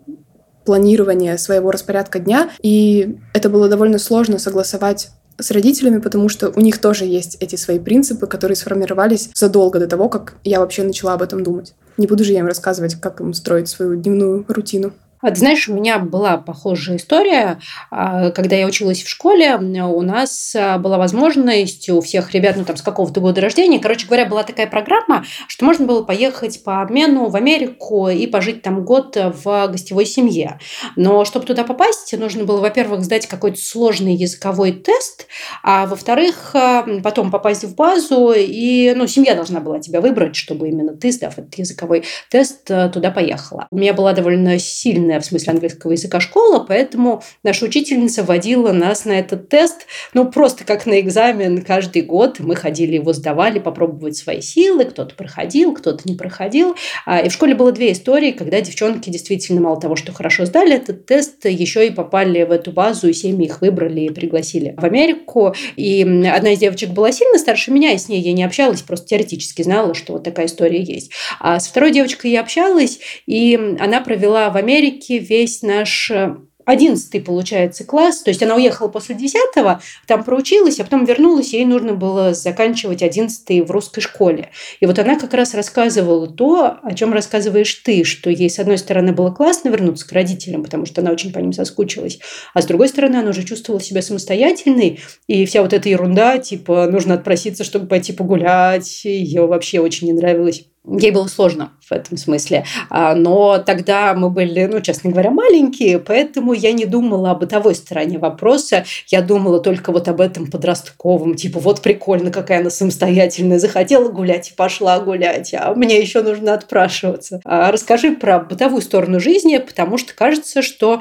планирования 0.65 1.37
своего 1.37 1.71
распорядка 1.71 2.19
дня, 2.19 2.51
и 2.63 3.19
это 3.35 3.51
было 3.51 3.69
довольно 3.69 3.99
сложно 3.99 4.39
согласовать 4.39 5.11
с 5.39 5.51
родителями, 5.51 5.99
потому 5.99 6.29
что 6.29 6.51
у 6.55 6.61
них 6.61 6.79
тоже 6.79 7.05
есть 7.05 7.37
эти 7.41 7.57
свои 7.57 7.79
принципы, 7.79 8.27
которые 8.27 8.57
сформировались 8.57 9.31
задолго 9.35 9.79
до 9.79 9.87
того, 9.87 10.09
как 10.09 10.35
я 10.45 10.61
вообще 10.61 10.83
начала 10.85 11.15
об 11.15 11.23
этом 11.23 11.43
думать. 11.43 11.75
Не 11.97 12.07
буду 12.07 12.25
же 12.25 12.33
я 12.33 12.41
им 12.41 12.47
рассказывать, 12.47 12.95
как 12.97 13.21
им 13.21 13.35
строить 13.35 13.69
свою 13.69 13.97
дневную 13.97 14.45
рутину. 14.49 14.93
А, 15.25 15.31
ты 15.31 15.37
знаешь, 15.37 15.69
у 15.69 15.75
меня 15.75 15.99
была 15.99 16.37
похожая 16.37 16.99
история. 16.99 17.59
А, 17.91 18.31
когда 18.31 18.57
я 18.57 18.67
училась 18.67 19.03
в 19.03 19.09
школе, 19.09 19.57
у 19.57 20.03
нас 20.03 20.55
а, 20.55 20.77
была 20.77 20.99
возможность 20.99 21.89
у 21.89 22.03
всех 22.03 22.35
ребят, 22.35 22.57
ну 22.59 22.65
там 22.65 22.77
с 22.77 22.83
какого-то 22.83 23.21
года 23.21 23.41
рождения, 23.41 23.79
короче 23.79 24.07
говоря, 24.07 24.27
была 24.27 24.43
такая 24.43 24.67
программа, 24.67 25.25
что 25.49 25.65
можно 25.65 25.87
было 25.87 26.03
поехать 26.03 26.63
по 26.63 26.83
обмену 26.83 27.31
в 27.31 27.37
Америку 27.37 28.09
и 28.09 28.27
пожить 28.27 28.61
там 28.61 28.85
год 28.85 29.17
в 29.17 29.69
гостевой 29.69 30.05
семье. 30.05 30.59
Но 30.95 31.25
чтобы 31.25 31.47
туда 31.47 31.65
попасть, 31.65 32.15
нужно 32.19 32.45
было, 32.45 32.61
во-первых, 32.61 33.03
сдать 33.03 33.27
какой-то 33.27 33.59
сложный 33.59 34.15
языковой 34.15 34.73
тест, 34.73 35.27
а 35.63 35.87
во-вторых, 35.87 36.55
потом 37.03 37.31
попасть 37.31 37.65
в 37.65 37.75
базу, 37.75 38.35
и 38.37 38.93
ну, 38.95 39.07
семья 39.07 39.35
должна 39.35 39.61
была 39.61 39.79
тебя 39.79 40.03
выбрать, 40.03 40.37
чтобы 40.37 40.69
именно 40.69 40.95
ты, 40.95 41.11
сдав 41.13 41.39
этот 41.39 41.55
языковой 41.55 42.05
тест, 42.29 42.65
туда 42.65 43.11
поехала. 43.11 43.67
У 43.71 43.77
меня 43.79 43.95
была 43.95 44.13
довольно 44.13 44.59
сильная 44.59 45.14
в 45.21 45.25
смысле 45.25 45.53
английского 45.53 45.93
языка 45.93 46.21
школа, 46.21 46.65
поэтому 46.67 47.23
наша 47.43 47.65
учительница 47.65 48.23
водила 48.23 48.73
нас 48.73 49.05
на 49.05 49.13
этот 49.13 49.49
тест, 49.49 49.87
ну, 50.13 50.31
просто 50.31 50.65
как 50.65 50.87
на 50.87 51.01
экзамен 51.01 51.63
каждый 51.63 52.03
год. 52.03 52.41
Мы 52.41 52.57
ходили 52.57 52.95
его 52.95 53.13
сдавали, 53.13 53.59
попробовать 53.59 54.17
свои 54.17 54.41
силы, 54.41 54.85
кто-то 54.85 55.15
проходил, 55.15 55.75
кто-то 55.75 56.09
не 56.09 56.15
проходил. 56.15 56.77
А, 57.07 57.21
и 57.21 57.29
в 57.29 57.33
школе 57.33 57.55
было 57.55 57.73
две 57.73 57.93
истории, 57.93 58.33
когда 58.33 58.61
девчонки 58.61 59.11
действительно 59.11 59.61
мало 59.61 59.81
того, 59.81 59.97
что 59.97 60.13
хорошо 60.13 60.45
сдали 60.47 60.75
этот 60.75 61.07
тест, 61.07 61.45
еще 61.45 61.87
и 61.87 61.91
попали 61.91 62.43
в 62.45 62.51
эту 62.51 62.73
базу, 62.73 63.09
и 63.09 63.13
семьи 63.13 63.47
их 63.47 63.61
выбрали 63.61 64.03
и 64.03 64.11
пригласили 64.11 64.75
в 64.77 64.85
Америку. 64.85 65.55
И 65.77 66.03
одна 66.03 66.53
из 66.53 66.59
девочек 66.59 66.91
была 66.91 67.13
сильно 67.13 67.39
старше 67.39 67.71
меня, 67.71 67.93
и 67.93 67.99
с 67.99 68.09
ней 68.09 68.21
я 68.21 68.33
не 68.33 68.45
общалась, 68.45 68.83
просто 68.83 69.09
теоретически 69.09 69.63
знала, 69.63 69.95
что 69.95 70.15
вот 70.15 70.25
такая 70.25 70.47
история 70.47 70.83
есть. 70.83 71.11
А 71.41 71.61
с 71.61 71.69
второй 71.69 71.93
девочкой 71.93 72.33
я 72.33 72.41
общалась, 72.41 72.99
и 73.27 73.59
она 73.79 74.01
провела 74.01 74.51
в 74.51 74.57
Америке 74.57 75.04
все 75.05 75.19
весь 75.19 75.61
наш 75.61 76.11
э, 76.11 76.35
одиннадцатый, 76.65 77.21
получается, 77.21 77.85
класс. 77.85 78.23
То 78.23 78.31
есть 78.31 78.43
она 78.43 78.57
уехала 78.57 78.89
после 78.89 79.15
десятого, 79.15 79.83
там 80.07 80.25
проучилась, 80.25 80.81
а 80.81 80.85
потом 80.85 81.05
вернулась, 81.05 81.53
ей 81.53 81.67
нужно 81.67 81.93
было 81.93 82.33
заканчивать 82.33 83.03
одиннадцатый 83.03 83.61
в 83.61 83.71
русской 83.71 84.01
школе. 84.01 84.49
И 84.81 84.87
вот 84.87 84.99
она 84.99 85.19
как 85.19 85.35
раз 85.35 85.53
рассказывала 85.53 86.27
то, 86.27 86.79
о 86.83 86.95
чем 86.95 87.13
рассказываешь 87.13 87.75
ты, 87.85 88.03
что 88.05 88.31
ей, 88.31 88.49
с 88.49 88.59
одной 88.59 88.79
стороны, 88.79 89.13
было 89.13 89.31
классно 89.31 89.69
вернуться 89.69 90.09
к 90.09 90.13
родителям, 90.13 90.65
потому 90.65 90.87
что 90.87 91.03
она 91.03 91.11
очень 91.11 91.31
по 91.31 91.39
ним 91.39 91.53
соскучилась, 91.53 92.19
а 92.55 92.63
с 92.63 92.67
другой 92.67 92.89
стороны, 92.89 93.17
она 93.17 93.31
уже 93.31 93.45
чувствовала 93.45 93.83
себя 93.83 94.01
самостоятельной, 94.01 95.01
и 95.27 95.45
вся 95.45 95.61
вот 95.61 95.75
эта 95.75 95.91
ерунда, 95.91 96.39
типа, 96.39 96.87
нужно 96.87 97.15
отпроситься, 97.15 97.63
чтобы 97.63 97.89
пойти 97.89 98.15
погулять, 98.15 99.05
ее 99.05 99.47
вообще 99.47 99.81
очень 99.81 100.07
не 100.07 100.15
нравилось 100.15 100.65
ей 100.87 101.11
было 101.11 101.27
сложно 101.27 101.73
в 101.81 101.93
этом 101.93 102.17
смысле. 102.17 102.65
А, 102.91 103.15
но 103.15 103.59
тогда 103.59 104.15
мы 104.15 104.31
были, 104.31 104.65
ну, 104.67 104.81
честно 104.81 105.11
говоря, 105.11 105.31
маленькие, 105.31 105.99
поэтому 105.99 106.53
я 106.53 106.73
не 106.73 106.85
думала 106.85 107.31
о 107.31 107.35
бытовой 107.35 107.75
стороне 107.75 108.19
вопроса. 108.19 108.85
Я 109.09 109.23
думала 109.23 109.61
только 109.61 109.93
вот 109.93 110.09
об 110.09 110.21
этом 110.21 110.51
подростковом. 110.51 111.35
Типа, 111.35 111.59
вот 111.59 111.81
прикольно, 111.81 112.31
какая 112.31 112.61
она 112.61 112.71
самостоятельная. 112.71 113.59
Захотела 113.59 114.09
гулять 114.11 114.51
и 114.51 114.55
пошла 114.55 114.99
гулять. 115.01 115.55
А 115.55 115.75
мне 115.75 116.01
еще 116.01 116.23
нужно 116.23 116.55
отпрашиваться. 116.55 117.41
А 117.45 117.71
расскажи 117.71 118.13
про 118.13 118.41
бытовую 118.41 118.83
сторону 118.83 119.21
жизни, 119.21 119.59
потому 119.59 119.99
что 119.99 120.15
кажется, 120.15 120.63
что 120.63 121.01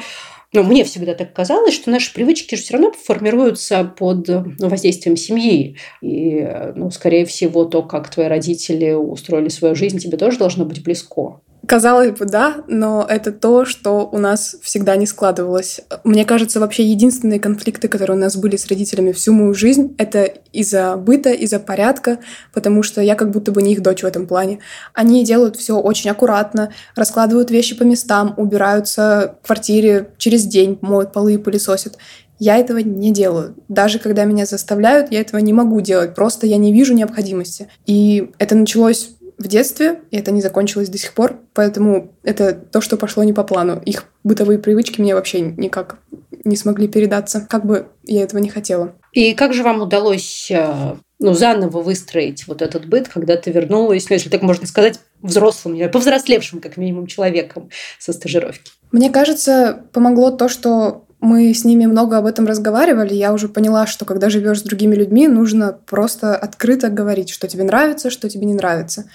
но 0.53 0.63
мне 0.63 0.83
всегда 0.83 1.13
так 1.15 1.33
казалось, 1.33 1.73
что 1.73 1.89
наши 1.89 2.13
привычки 2.13 2.55
же 2.55 2.61
все 2.61 2.73
равно 2.73 2.91
формируются 2.91 3.83
под 3.83 4.27
ну, 4.27 4.69
воздействием 4.69 5.17
семьи. 5.17 5.77
И, 6.01 6.47
ну, 6.75 6.91
скорее 6.91 7.25
всего, 7.25 7.65
то, 7.65 7.81
как 7.81 8.09
твои 8.09 8.27
родители 8.27 8.91
устроили 8.91 9.49
свою 9.49 9.75
жизнь, 9.75 9.97
тебе 9.97 10.17
тоже 10.17 10.37
должно 10.37 10.65
быть 10.65 10.83
близко. 10.83 11.41
Казалось 11.65 12.11
бы, 12.11 12.25
да, 12.25 12.57
но 12.67 13.05
это 13.07 13.31
то, 13.31 13.63
что 13.63 14.09
у 14.11 14.17
нас 14.17 14.57
всегда 14.61 14.97
не 14.97 15.05
складывалось. 15.05 15.79
Мне 16.03 16.25
кажется, 16.25 16.59
вообще 16.59 16.83
единственные 16.83 17.39
конфликты, 17.39 17.87
которые 17.87 18.17
у 18.17 18.19
нас 18.19 18.35
были 18.35 18.57
с 18.57 18.67
родителями 18.67 19.13
всю 19.13 19.31
мою 19.31 19.53
жизнь, 19.53 19.95
это 19.97 20.23
из-за 20.51 20.97
быта, 20.97 21.31
из-за 21.31 21.59
порядка, 21.59 22.19
потому 22.53 22.83
что 22.83 22.99
я 22.99 23.15
как 23.15 23.31
будто 23.31 23.53
бы 23.53 23.61
не 23.61 23.73
их 23.73 23.81
дочь 23.81 24.03
в 24.03 24.05
этом 24.05 24.27
плане. 24.27 24.59
Они 24.93 25.23
делают 25.23 25.55
все 25.55 25.77
очень 25.77 26.09
аккуратно, 26.09 26.73
раскладывают 26.97 27.49
вещи 27.49 27.77
по 27.77 27.83
местам, 27.83 28.33
убираются 28.35 29.37
в 29.41 29.45
квартире 29.47 30.09
через 30.17 30.43
день, 30.43 30.77
моют 30.81 31.13
полы 31.13 31.35
и 31.35 31.37
пылесосят. 31.37 31.97
Я 32.39 32.57
этого 32.57 32.79
не 32.79 33.13
делаю. 33.13 33.55
Даже 33.69 33.99
когда 33.99 34.25
меня 34.25 34.45
заставляют, 34.45 35.13
я 35.13 35.21
этого 35.21 35.39
не 35.39 35.53
могу 35.53 35.79
делать. 35.79 36.13
Просто 36.13 36.45
я 36.45 36.57
не 36.57 36.73
вижу 36.73 36.93
необходимости. 36.93 37.69
И 37.85 38.31
это 38.37 38.55
началось 38.55 39.11
в 39.37 39.47
детстве, 39.47 40.01
и 40.11 40.17
это 40.17 40.31
не 40.31 40.41
закончилось 40.41 40.89
до 40.89 40.97
сих 40.97 41.13
пор, 41.13 41.39
поэтому 41.53 42.13
это 42.23 42.53
то, 42.53 42.81
что 42.81 42.97
пошло 42.97 43.23
не 43.23 43.33
по 43.33 43.43
плану. 43.43 43.81
Их 43.85 44.05
бытовые 44.23 44.59
привычки 44.59 45.01
мне 45.01 45.15
вообще 45.15 45.41
никак 45.41 45.99
не 46.43 46.55
смогли 46.55 46.87
передаться, 46.87 47.45
как 47.49 47.65
бы 47.65 47.87
я 48.03 48.23
этого 48.23 48.39
не 48.39 48.49
хотела. 48.49 48.95
И 49.11 49.33
как 49.33 49.53
же 49.53 49.63
вам 49.63 49.81
удалось 49.81 50.51
э, 50.51 50.95
ну, 51.19 51.33
заново 51.33 51.81
выстроить 51.81 52.47
вот 52.47 52.61
этот 52.61 52.85
быт, 52.85 53.07
когда 53.07 53.37
ты 53.37 53.49
вернулась, 53.49 54.09
ну, 54.09 54.15
если 54.15 54.29
так 54.29 54.41
можно 54.41 54.67
сказать, 54.67 54.99
взрослым, 55.21 55.89
повзрослевшим, 55.89 56.59
как 56.59 56.75
минимум, 56.75 57.07
человеком 57.07 57.69
со 57.97 58.11
стажировки? 58.11 58.71
Мне 58.91 59.09
кажется, 59.09 59.85
помогло 59.93 60.31
то, 60.31 60.49
что 60.49 61.02
мы 61.23 61.53
с 61.53 61.63
ними 61.63 61.85
много 61.85 62.17
об 62.17 62.25
этом 62.25 62.45
разговаривали. 62.45 63.13
Я 63.13 63.31
уже 63.31 63.47
поняла, 63.47 63.87
что 63.87 64.03
когда 64.03 64.29
живешь 64.29 64.59
с 64.59 64.63
другими 64.63 64.93
людьми, 64.93 65.29
нужно 65.29 65.71
просто 65.85 66.35
открыто 66.35 66.89
говорить, 66.89 67.29
что 67.29 67.47
тебе 67.47 67.63
нравится, 67.63 68.09
что 68.09 68.29
тебе 68.29 68.45
не 68.45 68.53
нравится. 68.53 69.05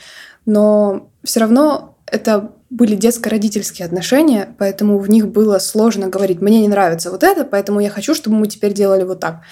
Но 0.47 1.11
все 1.23 1.41
равно 1.41 1.99
это 2.07 2.53
были 2.71 2.97
детско-родительские 2.97 3.85
отношения, 3.85 4.49
поэтому 4.57 4.99
в 4.99 5.11
них 5.11 5.29
было 5.29 5.59
сложно 5.59 6.09
говорить, 6.09 6.41
мне 6.41 6.63
не 6.63 6.69
нравится 6.69 7.11
вот 7.11 7.23
это, 7.23 7.45
поэтому 7.45 7.79
я 7.79 7.91
хочу, 7.91 8.15
чтобы 8.15 8.37
мы 8.37 8.47
теперь 8.47 8.73
делали 8.73 9.05
вот 9.05 9.21
так. 9.21 9.43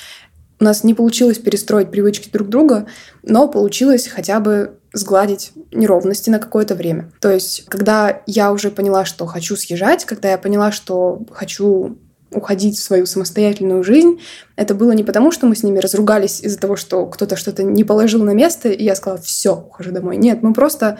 У 0.58 0.64
нас 0.64 0.82
не 0.82 0.94
получилось 0.94 1.36
перестроить 1.36 1.90
привычки 1.90 2.30
друг 2.30 2.48
друга, 2.48 2.86
но 3.22 3.48
получилось 3.48 4.08
хотя 4.08 4.40
бы 4.40 4.78
сгладить 4.94 5.52
неровности 5.72 6.30
на 6.30 6.38
какое-то 6.38 6.74
время. 6.74 7.12
То 7.20 7.30
есть, 7.30 7.66
когда 7.66 8.22
я 8.24 8.50
уже 8.50 8.70
поняла, 8.70 9.04
что 9.04 9.26
хочу 9.26 9.56
съезжать, 9.56 10.06
когда 10.06 10.30
я 10.30 10.38
поняла, 10.38 10.72
что 10.72 11.20
хочу 11.30 11.98
уходить 12.32 12.76
в 12.76 12.82
свою 12.82 13.06
самостоятельную 13.06 13.84
жизнь, 13.84 14.20
это 14.56 14.74
было 14.74 14.92
не 14.92 15.04
потому, 15.04 15.30
что 15.30 15.46
мы 15.46 15.54
с 15.56 15.62
ними 15.62 15.78
разругались 15.78 16.40
из-за 16.40 16.58
того, 16.58 16.76
что 16.76 17.06
кто-то 17.06 17.36
что-то 17.36 17.62
не 17.62 17.84
положил 17.84 18.24
на 18.24 18.34
место, 18.34 18.68
и 18.68 18.84
я 18.84 18.94
сказала, 18.94 19.20
все, 19.20 19.54
ухожу 19.56 19.92
домой. 19.92 20.16
Нет, 20.16 20.42
мы 20.42 20.52
просто 20.52 20.98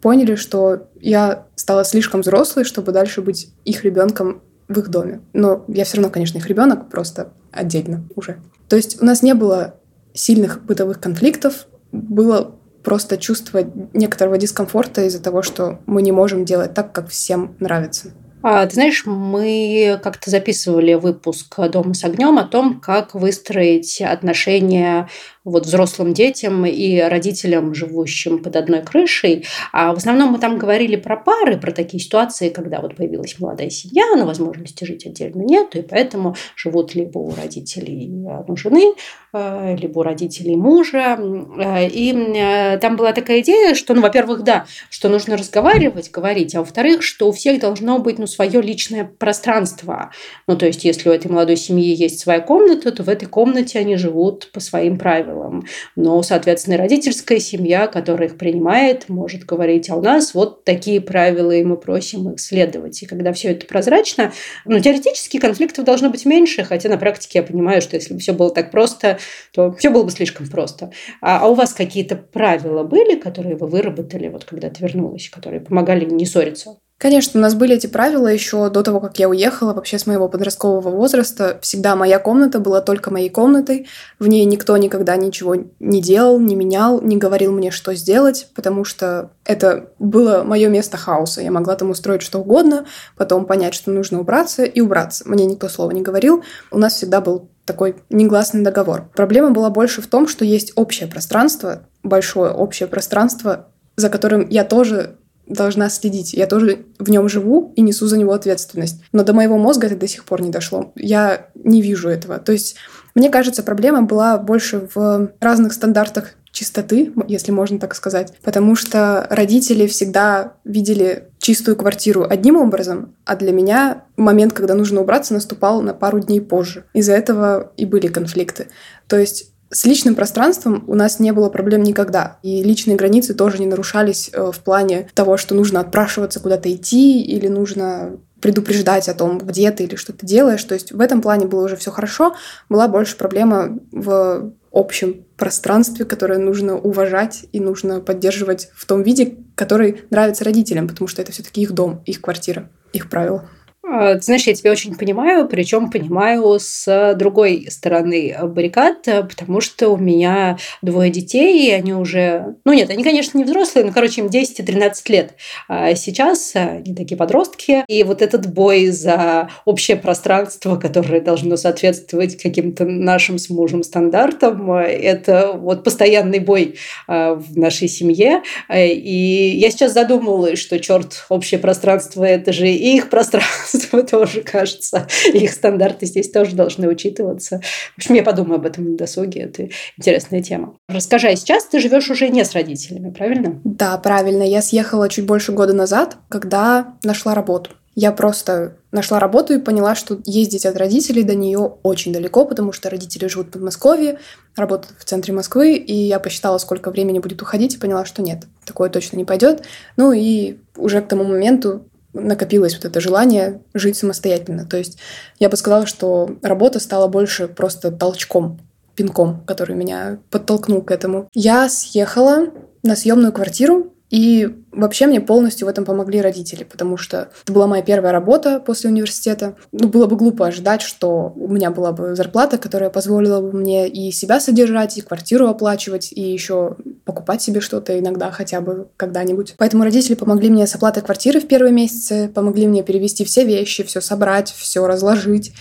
поняли, 0.00 0.34
что 0.34 0.88
я 1.00 1.46
стала 1.54 1.84
слишком 1.84 2.20
взрослой, 2.20 2.64
чтобы 2.64 2.92
дальше 2.92 3.22
быть 3.22 3.50
их 3.64 3.84
ребенком 3.84 4.42
в 4.68 4.78
их 4.78 4.88
доме. 4.88 5.20
Но 5.32 5.64
я 5.68 5.84
все 5.84 5.96
равно, 5.96 6.10
конечно, 6.10 6.38
их 6.38 6.46
ребенок, 6.46 6.90
просто 6.90 7.32
отдельно 7.50 8.04
уже. 8.14 8.38
То 8.68 8.76
есть 8.76 9.00
у 9.00 9.04
нас 9.04 9.22
не 9.22 9.34
было 9.34 9.76
сильных 10.12 10.62
бытовых 10.64 11.00
конфликтов, 11.00 11.66
было 11.92 12.54
просто 12.82 13.16
чувство 13.16 13.64
некоторого 13.92 14.38
дискомфорта 14.38 15.06
из-за 15.06 15.22
того, 15.22 15.42
что 15.42 15.80
мы 15.86 16.02
не 16.02 16.12
можем 16.12 16.44
делать 16.44 16.74
так, 16.74 16.92
как 16.92 17.08
всем 17.08 17.56
нравится. 17.58 18.10
А, 18.46 18.66
ты 18.66 18.74
знаешь, 18.74 19.06
мы 19.06 19.98
как-то 20.02 20.28
записывали 20.28 20.92
выпуск 20.92 21.58
«Дома 21.70 21.94
с 21.94 22.04
огнем» 22.04 22.36
о 22.36 22.44
том, 22.44 22.78
как 22.78 23.14
выстроить 23.14 24.02
отношения 24.02 25.08
вот 25.44 25.66
взрослым 25.66 26.14
детям 26.14 26.64
и 26.64 27.00
родителям, 27.00 27.74
живущим 27.74 28.42
под 28.42 28.56
одной 28.56 28.82
крышей. 28.82 29.46
А 29.72 29.92
в 29.92 29.98
основном 29.98 30.32
мы 30.32 30.38
там 30.38 30.58
говорили 30.58 30.96
про 30.96 31.16
пары, 31.16 31.58
про 31.58 31.70
такие 31.70 32.02
ситуации, 32.02 32.48
когда 32.48 32.80
вот 32.80 32.96
появилась 32.96 33.38
молодая 33.38 33.70
семья, 33.70 34.04
но 34.16 34.24
возможности 34.24 34.84
жить 34.84 35.06
отдельно 35.06 35.42
нет, 35.42 35.76
и 35.76 35.82
поэтому 35.82 36.34
живут 36.56 36.94
либо 36.94 37.18
у 37.18 37.34
родителей 37.34 38.08
ну, 38.08 38.56
жены, 38.56 38.94
э, 39.32 39.76
либо 39.76 39.98
у 39.98 40.02
родителей 40.02 40.56
мужа. 40.56 41.18
Э, 41.58 41.88
и 41.88 42.12
э, 42.12 42.78
там 42.78 42.96
была 42.96 43.12
такая 43.12 43.40
идея, 43.40 43.74
что, 43.74 43.94
ну, 43.94 44.00
во-первых, 44.00 44.42
да, 44.42 44.66
что 44.88 45.08
нужно 45.10 45.36
разговаривать, 45.36 46.10
говорить, 46.10 46.54
а 46.54 46.60
во-вторых, 46.60 47.02
что 47.02 47.28
у 47.28 47.32
всех 47.32 47.60
должно 47.60 47.98
быть, 47.98 48.18
ну, 48.18 48.26
свое 48.26 48.62
личное 48.62 49.04
пространство. 49.04 50.10
Ну, 50.46 50.56
то 50.56 50.66
есть, 50.66 50.84
если 50.84 51.10
у 51.10 51.12
этой 51.12 51.30
молодой 51.30 51.56
семьи 51.56 51.94
есть 51.94 52.20
своя 52.20 52.40
комната, 52.40 52.90
то 52.90 53.02
в 53.02 53.08
этой 53.10 53.26
комнате 53.26 53.78
они 53.78 53.96
живут 53.96 54.50
по 54.52 54.60
своим 54.60 54.98
правилам 54.98 55.33
правилам. 55.34 55.64
Но, 55.96 56.22
соответственно, 56.22 56.76
родительская 56.76 57.38
семья, 57.38 57.86
которая 57.86 58.28
их 58.28 58.38
принимает, 58.38 59.08
может 59.08 59.44
говорить, 59.44 59.90
а 59.90 59.96
у 59.96 60.02
нас 60.02 60.34
вот 60.34 60.64
такие 60.64 61.00
правила, 61.00 61.50
и 61.50 61.64
мы 61.64 61.76
просим 61.76 62.30
их 62.30 62.40
следовать. 62.40 63.02
И 63.02 63.06
когда 63.06 63.32
все 63.32 63.52
это 63.52 63.66
прозрачно, 63.66 64.32
ну, 64.64 64.78
теоретически 64.78 65.38
конфликтов 65.38 65.84
должно 65.84 66.10
быть 66.10 66.24
меньше, 66.24 66.64
хотя 66.64 66.88
на 66.88 66.96
практике 66.96 67.40
я 67.40 67.42
понимаю, 67.42 67.82
что 67.82 67.96
если 67.96 68.14
бы 68.14 68.20
все 68.20 68.32
было 68.32 68.50
так 68.50 68.70
просто, 68.70 69.18
то 69.52 69.72
все 69.72 69.90
было 69.90 70.04
бы 70.04 70.10
слишком 70.10 70.48
просто. 70.48 70.92
А, 71.20 71.40
а 71.40 71.48
у 71.48 71.54
вас 71.54 71.74
какие-то 71.74 72.16
правила 72.16 72.84
были, 72.84 73.18
которые 73.18 73.56
вы 73.56 73.66
выработали, 73.66 74.28
вот 74.28 74.44
когда 74.44 74.70
ты 74.70 74.82
вернулась, 74.82 75.28
которые 75.28 75.60
помогали 75.60 76.04
не 76.04 76.26
ссориться? 76.26 76.76
Конечно, 76.96 77.38
у 77.38 77.42
нас 77.42 77.54
были 77.54 77.74
эти 77.74 77.86
правила 77.86 78.28
еще 78.28 78.70
до 78.70 78.82
того, 78.82 79.00
как 79.00 79.18
я 79.18 79.28
уехала, 79.28 79.74
вообще 79.74 79.98
с 79.98 80.06
моего 80.06 80.28
подросткового 80.28 80.90
возраста. 80.90 81.58
Всегда 81.60 81.96
моя 81.96 82.18
комната 82.18 82.60
была 82.60 82.80
только 82.80 83.10
моей 83.10 83.28
комнатой. 83.28 83.88
В 84.18 84.28
ней 84.28 84.44
никто 84.44 84.76
никогда 84.76 85.16
ничего 85.16 85.56
не 85.80 86.00
делал, 86.00 86.38
не 86.38 86.54
менял, 86.54 87.02
не 87.02 87.16
говорил 87.16 87.52
мне, 87.52 87.72
что 87.72 87.94
сделать, 87.94 88.48
потому 88.54 88.84
что 88.84 89.32
это 89.44 89.90
было 89.98 90.44
мое 90.44 90.68
место 90.68 90.96
хаоса. 90.96 91.42
Я 91.42 91.50
могла 91.50 91.74
там 91.74 91.90
устроить 91.90 92.22
что 92.22 92.38
угодно, 92.38 92.86
потом 93.16 93.44
понять, 93.44 93.74
что 93.74 93.90
нужно 93.90 94.20
убраться 94.20 94.62
и 94.62 94.80
убраться. 94.80 95.28
Мне 95.28 95.46
никто 95.46 95.68
слова 95.68 95.90
не 95.90 96.00
говорил. 96.00 96.44
У 96.70 96.78
нас 96.78 96.94
всегда 96.94 97.20
был 97.20 97.50
такой 97.64 97.96
негласный 98.08 98.62
договор. 98.62 99.10
Проблема 99.14 99.50
была 99.50 99.68
больше 99.68 100.00
в 100.00 100.06
том, 100.06 100.28
что 100.28 100.44
есть 100.44 100.72
общее 100.76 101.08
пространство, 101.08 101.88
большое 102.02 102.52
общее 102.52 102.86
пространство, 102.86 103.68
за 103.96 104.08
которым 104.08 104.48
я 104.48 104.64
тоже 104.64 105.16
должна 105.46 105.88
следить. 105.90 106.32
Я 106.32 106.46
тоже 106.46 106.86
в 106.98 107.10
нем 107.10 107.28
живу 107.28 107.72
и 107.76 107.82
несу 107.82 108.06
за 108.06 108.18
него 108.18 108.32
ответственность. 108.32 109.02
Но 109.12 109.24
до 109.24 109.32
моего 109.32 109.58
мозга 109.58 109.86
это 109.86 109.96
до 109.96 110.08
сих 110.08 110.24
пор 110.24 110.42
не 110.42 110.50
дошло. 110.50 110.92
Я 110.96 111.48
не 111.54 111.82
вижу 111.82 112.08
этого. 112.08 112.38
То 112.38 112.52
есть, 112.52 112.76
мне 113.14 113.30
кажется, 113.30 113.62
проблема 113.62 114.02
была 114.02 114.38
больше 114.38 114.88
в 114.94 115.30
разных 115.40 115.72
стандартах 115.72 116.34
чистоты, 116.54 117.12
если 117.26 117.50
можно 117.50 117.78
так 117.78 117.94
сказать. 117.94 118.32
Потому 118.42 118.76
что 118.76 119.26
родители 119.28 119.86
всегда 119.86 120.54
видели 120.64 121.28
чистую 121.38 121.76
квартиру 121.76 122.24
одним 122.28 122.56
образом, 122.56 123.14
а 123.24 123.36
для 123.36 123.52
меня 123.52 124.04
момент, 124.16 124.52
когда 124.52 124.74
нужно 124.74 125.00
убраться, 125.00 125.34
наступал 125.34 125.82
на 125.82 125.92
пару 125.92 126.20
дней 126.20 126.40
позже. 126.40 126.84
Из-за 126.94 127.12
этого 127.12 127.72
и 127.76 127.84
были 127.84 128.06
конфликты. 128.06 128.68
То 129.08 129.18
есть 129.18 129.50
с 129.70 129.84
личным 129.84 130.14
пространством 130.14 130.84
у 130.86 130.94
нас 130.94 131.18
не 131.18 131.32
было 131.32 131.48
проблем 131.48 131.82
никогда. 131.82 132.38
И 132.42 132.62
личные 132.62 132.96
границы 132.96 133.34
тоже 133.34 133.58
не 133.58 133.66
нарушались 133.66 134.30
э, 134.32 134.52
в 134.52 134.60
плане 134.60 135.08
того, 135.14 135.36
что 135.36 135.54
нужно 135.54 135.80
отпрашиваться 135.80 136.40
куда-то 136.40 136.72
идти 136.72 137.22
или 137.22 137.48
нужно 137.48 138.18
предупреждать 138.40 139.08
о 139.08 139.14
том, 139.14 139.38
где 139.38 139.70
ты 139.70 139.84
или 139.84 139.96
что 139.96 140.12
ты 140.12 140.26
делаешь. 140.26 140.62
То 140.64 140.74
есть 140.74 140.92
в 140.92 141.00
этом 141.00 141.22
плане 141.22 141.46
было 141.46 141.64
уже 141.64 141.76
все 141.76 141.90
хорошо. 141.90 142.34
Была 142.68 142.88
больше 142.88 143.16
проблема 143.16 143.78
в 143.90 144.52
общем 144.70 145.24
пространстве, 145.36 146.04
которое 146.04 146.38
нужно 146.38 146.76
уважать 146.76 147.46
и 147.52 147.60
нужно 147.60 148.00
поддерживать 148.00 148.68
в 148.74 148.84
том 148.86 149.02
виде, 149.02 149.36
который 149.54 150.02
нравится 150.10 150.44
родителям, 150.44 150.88
потому 150.88 151.08
что 151.08 151.22
это 151.22 151.32
все-таки 151.32 151.62
их 151.62 151.72
дом, 151.72 152.02
их 152.04 152.20
квартира, 152.20 152.68
их 152.92 153.08
правила. 153.08 153.48
А, 153.86 154.18
знаешь, 154.18 154.46
я 154.46 154.54
тебя 154.54 154.72
очень 154.72 154.94
понимаю, 154.94 155.46
причем 155.46 155.90
понимаю 155.90 156.58
с 156.58 157.14
другой 157.18 157.66
стороны 157.70 158.34
баррикад, 158.42 159.02
потому 159.04 159.60
что 159.60 159.90
у 159.90 159.96
меня 159.96 160.58
двое 160.80 161.10
детей, 161.10 161.68
и 161.68 161.70
они 161.70 161.92
уже... 161.92 162.56
Ну 162.64 162.72
нет, 162.72 162.90
они, 162.90 163.02
конечно, 163.04 163.36
не 163.36 163.44
взрослые, 163.44 163.84
но, 163.84 163.92
короче, 163.92 164.22
им 164.22 164.28
10 164.28 164.60
и 164.60 164.62
13 164.62 165.08
лет. 165.10 165.34
А 165.68 165.94
сейчас 165.94 166.52
они 166.54 166.94
такие 166.94 167.16
подростки, 167.16 167.84
и 167.88 168.02
вот 168.04 168.22
этот 168.22 168.52
бой 168.52 168.86
за 168.86 169.50
общее 169.64 169.96
пространство, 169.96 170.76
которое 170.76 171.20
должно 171.20 171.56
соответствовать 171.56 172.40
каким-то 172.40 172.84
нашим 172.86 173.38
с 173.38 173.50
мужем 173.50 173.82
стандартам, 173.82 174.72
это 174.72 175.52
вот 175.52 175.84
постоянный 175.84 176.38
бой 176.38 176.76
а, 177.06 177.34
в 177.34 177.56
нашей 177.58 177.88
семье. 177.88 178.42
И 178.72 179.56
я 179.56 179.70
сейчас 179.70 179.92
задумалась, 179.92 180.58
что, 180.58 180.78
черт, 180.80 181.26
общее 181.28 181.60
пространство– 181.60 182.24
это 182.24 182.52
же 182.52 182.68
их 182.68 183.10
пространство, 183.10 183.73
пространство 183.74 184.02
тоже, 184.18 184.42
кажется. 184.42 185.06
Их 185.32 185.52
стандарты 185.52 186.06
здесь 186.06 186.30
тоже 186.30 186.54
должны 186.54 186.88
учитываться. 186.88 187.60
В 187.94 187.98
общем, 187.98 188.14
я 188.14 188.22
подумаю 188.22 188.56
об 188.56 188.66
этом 188.66 188.92
на 188.92 188.96
досуге. 188.96 189.42
Это 189.42 189.68
интересная 189.96 190.42
тема. 190.42 190.76
Расскажи, 190.88 191.28
а 191.28 191.36
сейчас 191.36 191.66
ты 191.66 191.80
живешь 191.80 192.10
уже 192.10 192.28
не 192.28 192.44
с 192.44 192.52
родителями, 192.52 193.10
правильно? 193.10 193.60
Да, 193.64 193.96
правильно. 193.98 194.42
Я 194.42 194.62
съехала 194.62 195.08
чуть 195.08 195.26
больше 195.26 195.52
года 195.52 195.72
назад, 195.72 196.16
когда 196.28 196.94
нашла 197.02 197.34
работу. 197.34 197.70
Я 197.96 198.10
просто 198.10 198.76
нашла 198.90 199.20
работу 199.20 199.54
и 199.54 199.60
поняла, 199.60 199.94
что 199.94 200.18
ездить 200.24 200.66
от 200.66 200.76
родителей 200.76 201.22
до 201.22 201.36
нее 201.36 201.76
очень 201.84 202.12
далеко, 202.12 202.44
потому 202.44 202.72
что 202.72 202.90
родители 202.90 203.28
живут 203.28 203.48
в 203.48 203.50
Подмосковье, 203.50 204.18
работают 204.56 204.98
в 204.98 205.04
центре 205.04 205.32
Москвы, 205.32 205.76
и 205.76 205.94
я 205.94 206.18
посчитала, 206.18 206.58
сколько 206.58 206.90
времени 206.90 207.20
будет 207.20 207.40
уходить, 207.40 207.76
и 207.76 207.78
поняла, 207.78 208.04
что 208.04 208.20
нет, 208.20 208.46
такое 208.64 208.90
точно 208.90 209.16
не 209.16 209.24
пойдет. 209.24 209.62
Ну 209.96 210.10
и 210.10 210.56
уже 210.76 211.02
к 211.02 211.06
тому 211.06 211.22
моменту 211.22 211.86
накопилось 212.14 212.74
вот 212.74 212.84
это 212.84 213.00
желание 213.00 213.60
жить 213.74 213.96
самостоятельно. 213.96 214.64
То 214.64 214.76
есть 214.76 214.98
я 215.38 215.48
бы 215.48 215.56
сказала, 215.56 215.86
что 215.86 216.30
работа 216.42 216.80
стала 216.80 217.08
больше 217.08 217.48
просто 217.48 217.90
толчком, 217.92 218.60
пинком, 218.94 219.42
который 219.44 219.76
меня 219.76 220.18
подтолкнул 220.30 220.82
к 220.82 220.90
этому. 220.90 221.28
Я 221.34 221.68
съехала 221.68 222.46
на 222.82 222.96
съемную 222.96 223.32
квартиру 223.32 223.93
и 224.10 224.48
вообще 224.70 225.06
мне 225.06 225.20
полностью 225.20 225.66
в 225.66 225.70
этом 225.70 225.84
помогли 225.84 226.20
родители, 226.20 226.64
потому 226.64 226.96
что 226.96 227.30
это 227.42 227.52
была 227.52 227.66
моя 227.66 227.82
первая 227.82 228.12
работа 228.12 228.60
после 228.60 228.90
университета. 228.90 229.56
Ну, 229.72 229.88
было 229.88 230.06
бы 230.06 230.16
глупо 230.16 230.46
ожидать, 230.46 230.82
что 230.82 231.32
у 231.34 231.48
меня 231.48 231.70
была 231.70 231.92
бы 231.92 232.14
зарплата, 232.14 232.58
которая 232.58 232.90
позволила 232.90 233.40
бы 233.40 233.52
мне 233.52 233.88
и 233.88 234.12
себя 234.12 234.40
содержать, 234.40 234.98
и 234.98 235.02
квартиру 235.02 235.48
оплачивать, 235.48 236.12
и 236.12 236.20
еще 236.20 236.76
покупать 237.04 237.42
себе 237.42 237.60
что-то 237.60 237.98
иногда 237.98 238.30
хотя 238.30 238.60
бы 238.60 238.88
когда-нибудь. 238.96 239.54
Поэтому 239.58 239.84
родители 239.84 240.14
помогли 240.14 240.50
мне 240.50 240.66
с 240.66 240.74
оплатой 240.74 241.02
квартиры 241.02 241.40
в 241.40 241.48
первые 241.48 241.72
месяцы, 241.72 242.30
помогли 242.32 242.66
мне 242.66 242.82
перевести 242.82 243.24
все 243.24 243.44
вещи, 243.44 243.82
все 243.84 244.00
собрать, 244.00 244.52
все 244.56 244.86
разложить. 244.86 245.54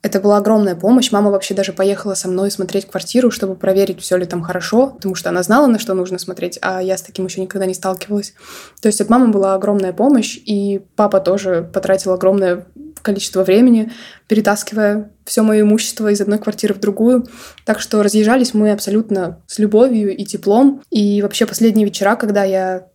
Это 0.00 0.20
была 0.20 0.36
огромная 0.36 0.76
помощь. 0.76 1.10
Мама 1.10 1.30
вообще 1.30 1.54
даже 1.54 1.72
поехала 1.72 2.14
со 2.14 2.28
мной 2.28 2.50
смотреть 2.50 2.86
квартиру, 2.86 3.30
чтобы 3.30 3.56
проверить, 3.56 4.00
все 4.00 4.16
ли 4.16 4.26
там 4.26 4.42
хорошо, 4.42 4.90
потому 4.90 5.14
что 5.16 5.28
она 5.30 5.42
знала, 5.42 5.66
на 5.66 5.78
что 5.78 5.94
нужно 5.94 6.18
смотреть, 6.18 6.58
а 6.62 6.80
я 6.80 6.96
с 6.96 7.02
таким 7.02 7.26
еще 7.26 7.40
никогда 7.40 7.66
не 7.66 7.74
сталкивалась. 7.74 8.34
То 8.80 8.86
есть 8.86 9.00
от 9.00 9.10
мамы 9.10 9.28
была 9.28 9.54
огромная 9.54 9.92
помощь, 9.92 10.38
и 10.44 10.82
папа 10.94 11.18
тоже 11.18 11.68
потратил 11.72 12.12
огромное 12.12 12.66
количество 13.02 13.42
времени, 13.42 13.90
перетаскивая 14.28 15.10
все 15.24 15.42
мое 15.42 15.62
имущество 15.62 16.08
из 16.08 16.20
одной 16.20 16.38
квартиры 16.38 16.74
в 16.74 16.80
другую. 16.80 17.26
Так 17.64 17.80
что 17.80 18.02
разъезжались 18.02 18.54
мы 18.54 18.70
абсолютно 18.70 19.40
с 19.46 19.58
любовью 19.58 20.16
и 20.16 20.24
теплом. 20.24 20.82
И 20.90 21.22
вообще 21.22 21.46
последние 21.46 21.86
вечера, 21.86 22.16
когда 22.16 22.44
я 22.44 22.86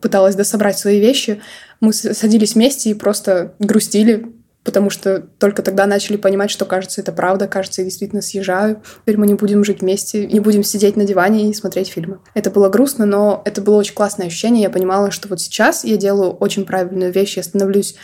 пыталась 0.00 0.34
дособрать 0.34 0.78
свои 0.78 1.00
вещи, 1.00 1.40
мы 1.80 1.92
садились 1.92 2.54
вместе 2.54 2.90
и 2.90 2.94
просто 2.94 3.54
грустили, 3.58 4.32
потому 4.70 4.88
что 4.88 5.18
только 5.40 5.62
тогда 5.62 5.84
начали 5.84 6.16
понимать, 6.16 6.48
что, 6.48 6.64
кажется, 6.64 7.00
это 7.00 7.10
правда, 7.10 7.48
кажется, 7.48 7.80
я 7.80 7.86
действительно 7.86 8.22
съезжаю. 8.22 8.80
Теперь 9.02 9.16
мы 9.16 9.26
не 9.26 9.34
будем 9.34 9.64
жить 9.64 9.80
вместе, 9.80 10.28
не 10.28 10.38
будем 10.38 10.62
сидеть 10.62 10.96
на 10.96 11.04
диване 11.04 11.50
и 11.50 11.54
смотреть 11.54 11.88
фильмы. 11.88 12.20
Это 12.34 12.52
было 12.52 12.68
грустно, 12.68 13.04
но 13.04 13.42
это 13.44 13.62
было 13.62 13.78
очень 13.78 13.94
классное 13.94 14.28
ощущение. 14.28 14.62
Я 14.62 14.70
понимала, 14.70 15.10
что 15.10 15.26
вот 15.26 15.40
сейчас 15.40 15.82
я 15.84 15.96
делаю 15.96 16.30
очень 16.34 16.64
правильную 16.64 17.10
вещь, 17.10 17.36
я 17.36 17.42
становлюсь 17.42 17.96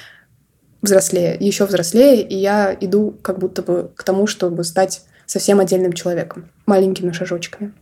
взрослее, 0.83 1.37
еще 1.39 1.67
взрослее, 1.67 2.21
и 2.21 2.37
я 2.37 2.77
иду 2.81 3.17
как 3.23 3.39
будто 3.39 3.63
бы 3.63 3.93
к 3.95 4.03
тому, 4.03 4.27
чтобы 4.27 4.65
стать 4.65 5.03
совсем 5.25 5.61
отдельным 5.61 5.93
человеком, 5.93 6.51
маленькими 6.67 7.13
шажочками. 7.13 7.75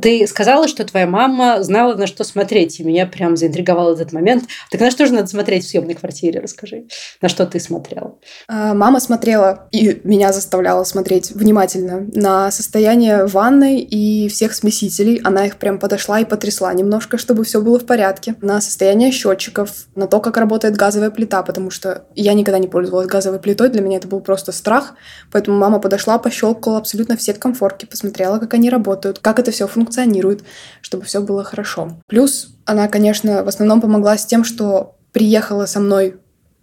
Ты 0.00 0.26
сказала, 0.26 0.68
что 0.68 0.84
твоя 0.84 1.06
мама 1.06 1.62
знала, 1.62 1.94
на 1.94 2.06
что 2.06 2.24
смотреть, 2.24 2.80
и 2.80 2.84
меня 2.84 3.06
прям 3.06 3.36
заинтриговал 3.36 3.92
этот 3.92 4.12
момент. 4.12 4.44
Так 4.70 4.80
на 4.80 4.90
что 4.90 5.06
же 5.06 5.12
надо 5.12 5.28
смотреть 5.28 5.64
в 5.64 5.68
съемной 5.68 5.94
квартире? 5.94 6.40
Расскажи, 6.40 6.84
на 7.20 7.28
что 7.28 7.46
ты 7.46 7.60
смотрела? 7.60 8.16
А, 8.48 8.74
мама 8.74 9.00
смотрела 9.00 9.68
и 9.70 10.00
меня 10.04 10.32
заставляла 10.32 10.84
смотреть 10.84 11.30
внимательно 11.30 12.06
на 12.12 12.50
состояние 12.50 13.26
ванной 13.26 13.80
и 13.80 14.28
всех 14.28 14.54
смесителей. 14.54 15.20
Она 15.22 15.46
их 15.46 15.56
прям 15.56 15.78
подошла 15.78 16.20
и 16.20 16.24
потрясла 16.24 16.72
немножко, 16.72 17.18
чтобы 17.18 17.44
все 17.44 17.60
было 17.60 17.78
в 17.78 17.86
порядке. 17.86 18.34
На 18.40 18.60
состояние 18.60 19.12
счетчиков, 19.12 19.70
на 19.94 20.06
то, 20.06 20.20
как 20.20 20.36
работает 20.36 20.76
газовая 20.76 21.10
плита, 21.10 21.42
потому 21.42 21.70
что 21.70 22.04
я 22.14 22.34
никогда 22.34 22.58
не 22.58 22.68
пользовалась 22.68 23.06
газовой 23.06 23.38
плитой, 23.38 23.68
для 23.68 23.82
меня 23.82 23.98
это 23.98 24.08
был 24.08 24.20
просто 24.20 24.52
страх. 24.52 24.94
Поэтому 25.30 25.56
мама 25.56 25.78
подошла, 25.78 26.18
пощелкала 26.18 26.78
абсолютно 26.78 27.16
все 27.16 27.34
комфорки, 27.34 27.84
посмотрела, 27.84 28.38
как 28.38 28.54
они 28.54 28.70
работают, 28.70 29.18
как 29.18 29.38
это 29.38 29.50
все 29.50 29.66
функционирует 29.66 29.83
функционирует, 29.84 30.44
чтобы 30.80 31.04
все 31.04 31.20
было 31.20 31.44
хорошо. 31.44 32.00
Плюс 32.06 32.54
она, 32.64 32.88
конечно, 32.88 33.44
в 33.44 33.48
основном 33.48 33.80
помогла 33.80 34.16
с 34.16 34.26
тем, 34.26 34.44
что 34.44 34.96
приехала 35.12 35.66
со 35.66 35.80
мной 35.80 36.16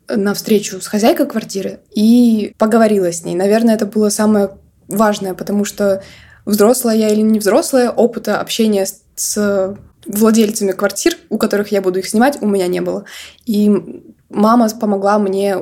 на 0.08 0.34
встречу 0.34 0.82
с 0.82 0.88
хозяйкой 0.88 1.26
квартиры 1.26 1.80
и 1.94 2.54
поговорила 2.58 3.12
с 3.12 3.24
ней. 3.24 3.36
Наверное, 3.36 3.76
это 3.76 3.86
было 3.86 4.10
самое 4.10 4.52
важное, 4.88 5.34
потому 5.34 5.64
что 5.64 6.04
взрослая 6.46 6.96
я 6.96 7.10
или 7.10 7.22
не 7.22 7.40
взрослая, 7.40 7.90
опыта 7.90 8.42
общения 8.42 8.86
с 9.16 9.78
владельцами 10.06 10.72
квартир, 10.72 11.16
у 11.30 11.38
которых 11.38 11.72
я 11.72 11.82
буду 11.82 12.00
их 12.00 12.08
снимать, 12.08 12.42
у 12.42 12.48
меня 12.48 12.68
не 12.68 12.82
было. 12.82 13.06
И 13.46 13.72
мама 14.30 14.70
помогла 14.70 15.20
мне 15.20 15.58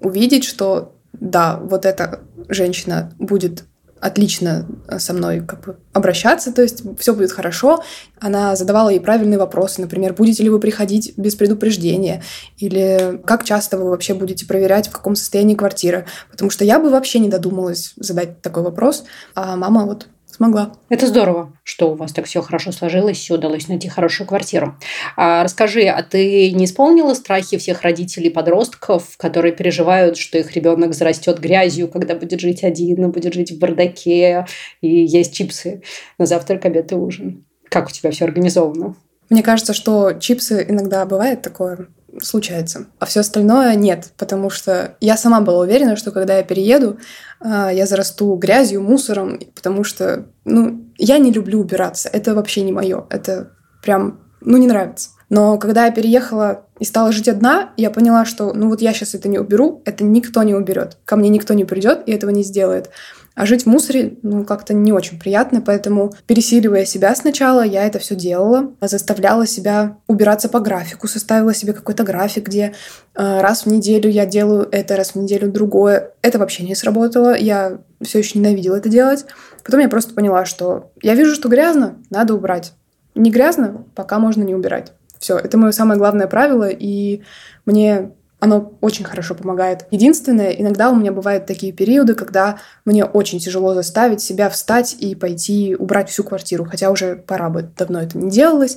увидеть, 0.00 0.44
что 0.44 0.96
да, 1.12 1.58
вот 1.62 1.84
эта 1.84 2.20
женщина 2.48 3.12
будет 3.18 3.64
отлично 4.04 4.66
э, 4.86 4.98
со 4.98 5.14
мной 5.14 5.40
как 5.40 5.64
бы 5.64 5.76
обращаться, 5.94 6.52
то 6.52 6.60
есть 6.60 6.82
все 6.98 7.14
будет 7.14 7.32
хорошо. 7.32 7.82
Она 8.20 8.54
задавала 8.54 8.90
ей 8.90 9.00
правильные 9.00 9.38
вопросы, 9.38 9.80
например, 9.80 10.12
будете 10.12 10.42
ли 10.42 10.50
вы 10.50 10.60
приходить 10.60 11.14
без 11.16 11.34
предупреждения, 11.34 12.22
или 12.58 13.18
как 13.24 13.44
часто 13.44 13.78
вы 13.78 13.88
вообще 13.88 14.12
будете 14.12 14.44
проверять, 14.46 14.88
в 14.88 14.90
каком 14.90 15.16
состоянии 15.16 15.54
квартира, 15.54 16.04
потому 16.30 16.50
что 16.50 16.66
я 16.66 16.78
бы 16.78 16.90
вообще 16.90 17.18
не 17.18 17.30
додумалась 17.30 17.94
задать 17.96 18.42
такой 18.42 18.62
вопрос, 18.62 19.04
а 19.34 19.56
мама 19.56 19.86
вот 19.86 20.08
смогла. 20.34 20.72
Это 20.88 21.06
здорово, 21.06 21.52
что 21.62 21.92
у 21.92 21.94
вас 21.94 22.12
так 22.12 22.26
все 22.26 22.42
хорошо 22.42 22.72
сложилось 22.72 23.30
и 23.30 23.32
удалось 23.32 23.68
найти 23.68 23.88
хорошую 23.88 24.26
квартиру. 24.26 24.76
А 25.16 25.44
расскажи, 25.44 25.84
а 25.84 26.02
ты 26.02 26.50
не 26.50 26.64
исполнила 26.64 27.14
страхи 27.14 27.56
всех 27.56 27.82
родителей 27.82 28.30
подростков, 28.30 29.16
которые 29.16 29.52
переживают, 29.52 30.16
что 30.16 30.38
их 30.38 30.52
ребенок 30.52 30.94
зарастет 30.94 31.38
грязью, 31.38 31.88
когда 31.88 32.14
будет 32.14 32.40
жить 32.40 32.64
один, 32.64 33.10
будет 33.10 33.34
жить 33.34 33.52
в 33.52 33.58
бардаке 33.58 34.46
и 34.80 34.88
есть 34.88 35.34
чипсы 35.34 35.82
на 36.18 36.26
завтрак, 36.26 36.64
обед 36.64 36.92
и 36.92 36.96
ужин? 36.96 37.46
Как 37.68 37.88
у 37.88 37.90
тебя 37.90 38.10
все 38.10 38.24
организовано? 38.24 38.96
Мне 39.30 39.42
кажется, 39.42 39.72
что 39.72 40.12
чипсы 40.12 40.66
иногда 40.68 41.06
бывает 41.06 41.42
такое, 41.42 41.88
случается. 42.24 42.86
А 42.98 43.06
все 43.06 43.20
остальное 43.20 43.74
нет, 43.74 44.12
потому 44.16 44.50
что 44.50 44.96
я 45.00 45.16
сама 45.16 45.40
была 45.40 45.60
уверена, 45.60 45.96
что 45.96 46.10
когда 46.10 46.38
я 46.38 46.42
перееду, 46.42 46.98
а, 47.40 47.72
я 47.72 47.86
зарасту 47.86 48.34
грязью, 48.36 48.82
мусором, 48.82 49.38
потому 49.54 49.84
что, 49.84 50.26
ну, 50.44 50.84
я 50.96 51.18
не 51.18 51.32
люблю 51.32 51.60
убираться. 51.60 52.08
Это 52.08 52.34
вообще 52.34 52.62
не 52.62 52.72
мое. 52.72 53.06
Это 53.10 53.52
прям, 53.82 54.20
ну, 54.40 54.56
не 54.56 54.66
нравится. 54.66 55.10
Но 55.28 55.58
когда 55.58 55.86
я 55.86 55.92
переехала 55.92 56.63
и 56.78 56.84
стала 56.84 57.12
жить 57.12 57.28
одна, 57.28 57.70
я 57.76 57.90
поняла, 57.90 58.24
что, 58.24 58.52
ну, 58.52 58.68
вот 58.68 58.80
я 58.80 58.92
сейчас 58.92 59.14
это 59.14 59.28
не 59.28 59.38
уберу, 59.38 59.82
это 59.84 60.02
никто 60.04 60.42
не 60.42 60.54
уберет. 60.54 60.98
Ко 61.04 61.16
мне 61.16 61.28
никто 61.28 61.54
не 61.54 61.64
придет 61.64 62.02
и 62.06 62.12
этого 62.12 62.30
не 62.30 62.42
сделает. 62.42 62.90
А 63.34 63.46
жить 63.46 63.64
в 63.64 63.66
мусоре, 63.66 64.16
ну, 64.22 64.44
как-то 64.44 64.74
не 64.74 64.92
очень 64.92 65.18
приятно, 65.18 65.60
поэтому, 65.60 66.14
пересиливая 66.26 66.84
себя 66.84 67.14
сначала, 67.16 67.62
я 67.62 67.84
это 67.84 67.98
все 67.98 68.14
делала, 68.14 68.72
заставляла 68.80 69.44
себя 69.44 69.96
убираться 70.06 70.48
по 70.48 70.60
графику, 70.60 71.08
составила 71.08 71.52
себе 71.52 71.72
какой-то 71.72 72.04
график, 72.04 72.46
где 72.46 72.74
э, 73.14 73.40
раз 73.40 73.64
в 73.64 73.66
неделю 73.66 74.08
я 74.08 74.24
делаю 74.24 74.68
это, 74.70 74.96
раз 74.96 75.10
в 75.10 75.16
неделю 75.16 75.50
другое. 75.50 76.12
Это 76.22 76.38
вообще 76.38 76.62
не 76.62 76.76
сработало, 76.76 77.36
я 77.36 77.78
все 78.02 78.20
еще 78.20 78.38
ненавидела 78.38 78.76
это 78.76 78.88
делать. 78.88 79.26
Потом 79.64 79.80
я 79.80 79.88
просто 79.88 80.14
поняла, 80.14 80.44
что 80.44 80.92
я 81.02 81.14
вижу, 81.14 81.34
что 81.34 81.48
грязно, 81.48 81.96
надо 82.10 82.34
убрать. 82.34 82.72
Не 83.16 83.32
грязно, 83.32 83.84
пока 83.96 84.20
можно 84.20 84.44
не 84.44 84.54
убирать. 84.54 84.92
Все, 85.24 85.38
это 85.38 85.56
мое 85.56 85.72
самое 85.72 85.98
главное 85.98 86.26
правило, 86.26 86.68
и 86.68 87.22
мне 87.64 88.10
оно 88.40 88.74
очень 88.82 89.06
хорошо 89.06 89.34
помогает. 89.34 89.86
Единственное, 89.90 90.50
иногда 90.50 90.90
у 90.90 90.94
меня 90.94 91.12
бывают 91.12 91.46
такие 91.46 91.72
периоды, 91.72 92.14
когда 92.14 92.58
мне 92.84 93.06
очень 93.06 93.38
тяжело 93.38 93.72
заставить 93.72 94.20
себя 94.20 94.50
встать 94.50 94.94
и 94.98 95.14
пойти 95.14 95.76
убрать 95.78 96.10
всю 96.10 96.24
квартиру, 96.24 96.66
хотя 96.66 96.90
уже 96.90 97.16
пора 97.16 97.48
бы, 97.48 97.62
давно 97.62 98.02
это 98.02 98.18
не 98.18 98.30
делалось, 98.30 98.76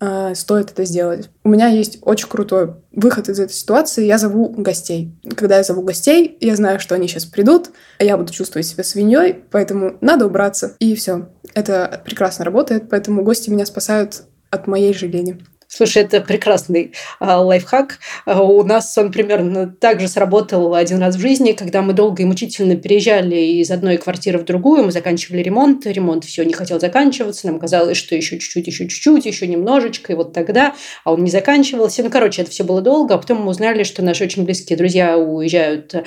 э, 0.00 0.34
стоит 0.34 0.70
это 0.70 0.84
сделать. 0.84 1.30
У 1.44 1.48
меня 1.48 1.68
есть 1.68 1.96
очень 2.02 2.28
крутой 2.28 2.74
выход 2.92 3.30
из 3.30 3.40
этой 3.40 3.54
ситуации. 3.54 4.04
Я 4.04 4.18
зову 4.18 4.50
гостей. 4.50 5.14
Когда 5.34 5.56
я 5.56 5.62
зову 5.62 5.80
гостей, 5.80 6.36
я 6.42 6.56
знаю, 6.56 6.78
что 6.78 6.94
они 6.94 7.08
сейчас 7.08 7.24
придут, 7.24 7.70
а 7.98 8.04
я 8.04 8.18
буду 8.18 8.34
чувствовать 8.34 8.66
себя 8.66 8.84
свиньей, 8.84 9.32
поэтому 9.50 9.96
надо 10.02 10.26
убраться. 10.26 10.76
И 10.78 10.94
все. 10.94 11.30
Это 11.54 12.02
прекрасно 12.04 12.44
работает, 12.44 12.90
поэтому 12.90 13.24
гости 13.24 13.48
меня 13.48 13.64
спасают 13.64 14.24
от 14.50 14.66
моей 14.66 14.92
же 14.92 15.06
лени. 15.06 15.40
Слушай, 15.68 16.04
это 16.04 16.20
прекрасный 16.20 16.92
а, 17.18 17.40
лайфхак. 17.40 17.98
А, 18.24 18.40
у 18.40 18.62
нас 18.62 18.96
он 18.96 19.10
примерно 19.10 19.66
так 19.66 20.00
же 20.00 20.06
сработал 20.06 20.74
один 20.74 20.98
раз 21.00 21.16
в 21.16 21.20
жизни, 21.20 21.52
когда 21.52 21.82
мы 21.82 21.92
долго 21.92 22.22
и 22.22 22.26
мучительно 22.26 22.76
переезжали 22.76 23.36
из 23.36 23.70
одной 23.70 23.96
квартиры 23.96 24.38
в 24.38 24.44
другую, 24.44 24.84
мы 24.84 24.92
заканчивали 24.92 25.42
ремонт, 25.42 25.84
ремонт 25.86 26.24
все 26.24 26.44
не 26.44 26.52
хотел 26.52 26.78
заканчиваться, 26.78 27.48
нам 27.48 27.58
казалось, 27.58 27.96
что 27.96 28.14
еще 28.14 28.38
чуть-чуть, 28.38 28.66
еще 28.66 28.88
чуть-чуть, 28.88 29.26
еще 29.26 29.46
немножечко, 29.48 30.12
и 30.12 30.16
вот 30.16 30.32
тогда, 30.32 30.74
а 31.04 31.12
он 31.12 31.24
не 31.24 31.30
заканчивался. 31.30 32.04
Ну, 32.04 32.10
короче, 32.10 32.42
это 32.42 32.50
все 32.50 32.62
было 32.62 32.80
долго, 32.80 33.14
а 33.14 33.18
потом 33.18 33.42
мы 33.42 33.50
узнали, 33.50 33.82
что 33.82 34.04
наши 34.04 34.22
очень 34.24 34.44
близкие 34.44 34.78
друзья 34.78 35.18
уезжают 35.18 35.94
э, 35.94 36.02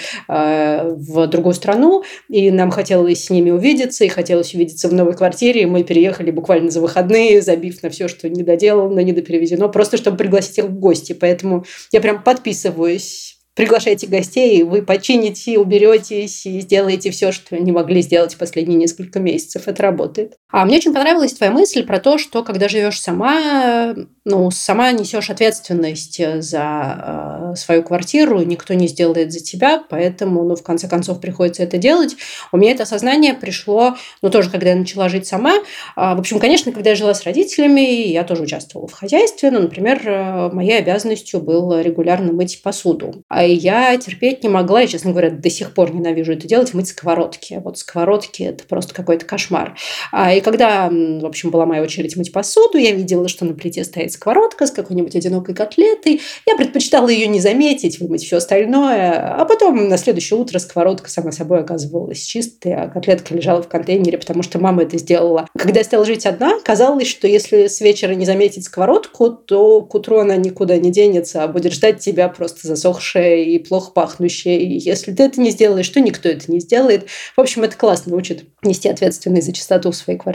в 0.95 1.27
другую 1.27 1.53
страну, 1.53 2.03
и 2.29 2.49
нам 2.49 2.71
хотелось 2.71 3.25
с 3.25 3.29
ними 3.29 3.51
увидеться, 3.51 4.05
и 4.05 4.07
хотелось 4.07 4.53
увидеться 4.53 4.87
в 4.87 4.93
новой 4.93 5.15
квартире, 5.15 5.63
и 5.63 5.65
мы 5.65 5.83
переехали 5.83 6.31
буквально 6.31 6.71
за 6.71 6.79
выходные, 6.79 7.41
забив 7.41 7.83
на 7.83 7.89
все, 7.89 8.07
что 8.07 8.29
не 8.29 8.43
доделано, 8.43 9.01
не 9.01 9.11
доперевезено 9.11 9.48
но 9.55 9.69
просто 9.69 9.97
чтобы 9.97 10.17
пригласить 10.17 10.57
их 10.57 10.65
в 10.65 10.79
гости. 10.79 11.13
Поэтому 11.13 11.65
я 11.91 12.01
прям 12.01 12.23
подписываюсь 12.23 13.39
приглашайте 13.59 14.07
гостей, 14.07 14.63
вы 14.63 14.81
почините, 14.81 15.59
уберетесь 15.59 16.45
и 16.45 16.61
сделаете 16.61 17.11
все, 17.11 17.33
что 17.33 17.59
не 17.59 17.73
могли 17.73 18.01
сделать 18.01 18.37
последние 18.37 18.79
несколько 18.79 19.19
месяцев. 19.19 19.67
Это 19.67 19.83
работает. 19.83 20.37
А 20.51 20.65
мне 20.65 20.77
очень 20.77 20.93
понравилась 20.93 21.33
твоя 21.33 21.51
мысль 21.51 21.85
про 21.85 21.99
то, 21.99 22.17
что 22.17 22.43
когда 22.43 22.67
живешь 22.67 22.99
сама, 22.99 23.93
ну, 24.25 24.49
сама 24.49 24.91
несешь 24.91 25.29
ответственность 25.29 26.19
за 26.41 27.51
э, 27.53 27.55
свою 27.55 27.83
квартиру, 27.83 28.41
никто 28.41 28.73
не 28.73 28.87
сделает 28.87 29.31
за 29.31 29.41
тебя, 29.41 29.83
поэтому, 29.87 30.43
ну, 30.43 30.55
в 30.55 30.63
конце 30.63 30.87
концов, 30.87 31.21
приходится 31.21 31.61
это 31.61 31.77
делать. 31.77 32.15
У 32.51 32.57
меня 32.57 32.71
это 32.71 32.83
осознание 32.83 33.35
пришло, 33.35 33.95
ну, 34.23 34.31
тоже, 34.31 34.49
когда 34.49 34.69
я 34.69 34.75
начала 34.75 35.07
жить 35.07 35.27
сама. 35.27 35.53
Э, 35.95 36.15
в 36.15 36.19
общем, 36.19 36.39
конечно, 36.39 36.71
когда 36.71 36.91
я 36.91 36.95
жила 36.95 37.13
с 37.13 37.23
родителями, 37.25 38.07
я 38.07 38.23
тоже 38.23 38.41
участвовала 38.41 38.87
в 38.87 38.93
хозяйстве. 38.93 39.51
Ну, 39.51 39.59
например, 39.59 40.01
э, 40.03 40.49
моей 40.51 40.79
обязанностью 40.79 41.41
было 41.41 41.81
регулярно 41.81 42.33
мыть 42.33 42.63
посуду. 42.63 43.23
А 43.27 43.43
я 43.43 43.95
терпеть 43.97 44.41
не 44.41 44.49
могла, 44.49 44.81
и, 44.81 44.87
честно 44.87 45.11
говоря, 45.11 45.29
до 45.29 45.49
сих 45.51 45.75
пор 45.75 45.93
ненавижу 45.93 46.33
это 46.33 46.47
делать, 46.47 46.73
мыть 46.73 46.87
сковородки. 46.87 47.61
Вот 47.63 47.77
сковородки– 47.77 48.41
это 48.43 48.63
просто 48.63 48.95
какой-то 48.95 49.25
кошмар. 49.25 49.75
А, 50.11 50.38
и 50.39 50.41
когда, 50.41 50.89
в 50.89 51.25
общем, 51.25 51.51
была 51.51 51.65
моя 51.65 51.81
очередь 51.81 52.15
мыть 52.15 52.31
посуду, 52.31 52.77
я 52.77 52.91
видела, 52.93 53.27
что 53.27 53.43
на 53.43 53.53
плите 53.53 53.83
стоит 53.83 54.13
сковородка 54.13 54.67
с 54.67 54.71
какой-нибудь 54.71 55.13
одинокой 55.13 55.53
котлетой. 55.53 56.21
Я 56.47 56.55
предпочитала 56.55 57.09
ее 57.09 57.27
не 57.27 57.41
заметить, 57.41 57.99
вымыть 57.99 58.23
все 58.23 58.37
остальное. 58.37 59.35
А 59.35 59.43
потом 59.43 59.89
на 59.89 59.97
следующее 59.97 60.39
утро 60.39 60.59
сковородка 60.59 61.09
сама 61.09 61.33
собой 61.33 61.59
оказывалась 61.59 62.21
чистой, 62.21 62.73
а 62.73 62.87
котлетка 62.87 63.35
лежала 63.35 63.61
в 63.61 63.67
контейнере, 63.67 64.17
потому 64.17 64.41
что 64.41 64.59
мама 64.59 64.83
это 64.83 64.97
сделала. 64.97 65.45
Когда 65.57 65.79
я 65.79 65.83
стала 65.83 66.05
жить 66.05 66.25
одна, 66.25 66.53
казалось, 66.63 67.07
что 67.07 67.27
если 67.27 67.67
с 67.67 67.81
вечера 67.81 68.13
не 68.13 68.25
заметить 68.25 68.63
сковородку, 68.63 69.31
то 69.31 69.81
к 69.81 69.93
утру 69.93 70.19
она 70.19 70.37
никуда 70.37 70.77
не 70.77 70.89
денется, 70.89 71.43
а 71.43 71.49
будет 71.49 71.73
ждать 71.73 71.99
тебя 71.99 72.29
просто 72.29 72.65
засохшая 72.65 73.43
и 73.43 73.59
плохо 73.59 73.91
пахнущая. 73.91 74.57
И 74.57 74.79
если 74.79 75.11
ты 75.11 75.23
это 75.23 75.41
не 75.41 75.49
сделаешь, 75.49 75.89
то 75.89 75.99
никто 75.99 76.29
это 76.29 76.49
не 76.49 76.61
сделает. 76.61 77.07
В 77.35 77.41
общем, 77.41 77.63
это 77.63 77.75
классно 77.75 78.15
учит 78.15 78.45
нести 78.63 78.87
ответственность 78.87 79.47
за 79.47 79.51
чистоту 79.53 79.91
в 79.91 79.95
своей 79.97 80.17
квартире. 80.17 80.28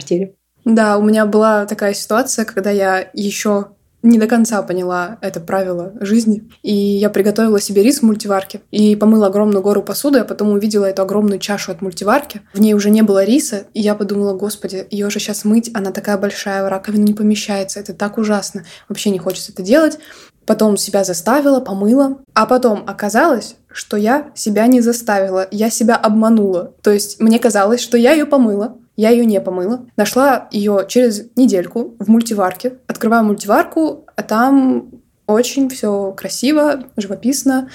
Да, 0.65 0.97
у 0.99 1.03
меня 1.03 1.27
была 1.27 1.67
такая 1.67 1.95
ситуация, 1.95 2.45
когда 2.45 2.71
я 2.71 3.09
еще 3.13 3.69
не 4.05 4.19
до 4.19 4.27
конца 4.27 4.63
поняла 4.63 5.17
это 5.23 5.41
правило 5.41 5.95
жизни. 6.01 6.49
И 6.63 6.75
я 6.75 7.09
приготовила 7.09 7.59
себе 7.59 7.83
рис 7.83 8.01
в 8.01 8.03
мультиварке 8.03 8.61
и 8.71 8.95
помыла 8.97 9.29
огромную 9.29 9.63
гору 9.63 9.83
посуды, 9.83 10.19
а 10.19 10.25
потом 10.25 10.51
увидела 10.51 10.85
эту 10.85 11.03
огромную 11.03 11.39
чашу 11.39 11.73
от 11.73 11.81
мультиварки. 11.81 12.43
В 12.53 12.61
ней 12.61 12.75
уже 12.75 12.91
не 12.91 13.01
было 13.01 13.25
риса, 13.25 13.65
и 13.73 13.81
я 13.81 13.95
подумала, 13.95 14.37
господи, 14.37 14.87
ее 14.91 15.09
же 15.09 15.19
сейчас 15.21 15.47
мыть, 15.47 15.71
она 15.73 15.91
такая 15.91 16.19
большая, 16.19 16.65
в 16.65 16.69
раковину 16.69 17.03
не 17.03 17.15
помещается, 17.15 17.81
это 17.81 17.95
так 17.95 18.19
ужасно. 18.19 18.65
Вообще 18.91 19.09
не 19.09 19.19
хочется 19.19 19.53
это 19.53 19.63
делать. 19.63 19.99
Потом 20.45 20.77
себя 20.77 21.05
заставила, 21.05 21.61
помыла. 21.61 22.19
А 22.35 22.45
потом 22.45 22.85
оказалось, 22.87 23.57
что 23.73 23.97
я 23.97 24.31
себя 24.35 24.67
не 24.67 24.83
заставила, 24.83 25.49
я 25.51 25.71
себя 25.71 25.97
обманула. 25.97 26.75
То 26.83 26.91
есть 26.91 27.21
мне 27.21 27.39
казалось, 27.39 27.81
что 27.81 27.97
я 27.97 28.13
ее 28.13 28.27
помыла, 28.27 28.77
я 28.97 29.11
ее 29.11 29.27
не 29.27 29.41
помыла. 29.41 29.87
Нашла 29.97 30.49
ее 30.51 30.85
через 30.89 31.25
недельку 31.37 31.97
в 31.99 32.09
мультиварке. 32.09 32.75
Открываю 32.87 33.25
мультиварку, 33.25 34.07
а 34.15 34.23
там 34.23 34.91
очень 35.27 35.69
все 35.69 36.13
красиво, 36.13 36.85
живописно. 36.97 37.69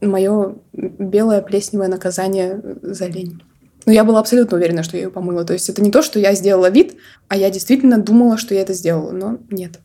Мое 0.00 0.56
белое 0.72 1.42
плесневое 1.42 1.88
наказание 1.88 2.60
за 2.82 3.06
лень. 3.06 3.42
Но 3.86 3.92
я 3.92 4.04
была 4.04 4.20
абсолютно 4.20 4.56
уверена, 4.56 4.82
что 4.82 4.96
я 4.96 5.04
ее 5.04 5.10
помыла. 5.10 5.44
То 5.44 5.52
есть 5.52 5.68
это 5.68 5.82
не 5.82 5.90
то, 5.90 6.02
что 6.02 6.18
я 6.18 6.34
сделала 6.34 6.70
вид, 6.70 6.96
а 7.28 7.36
я 7.36 7.50
действительно 7.50 7.98
думала, 7.98 8.36
что 8.36 8.54
я 8.54 8.62
это 8.62 8.74
сделала. 8.74 9.12
Но 9.12 9.38
нет. 9.50 9.80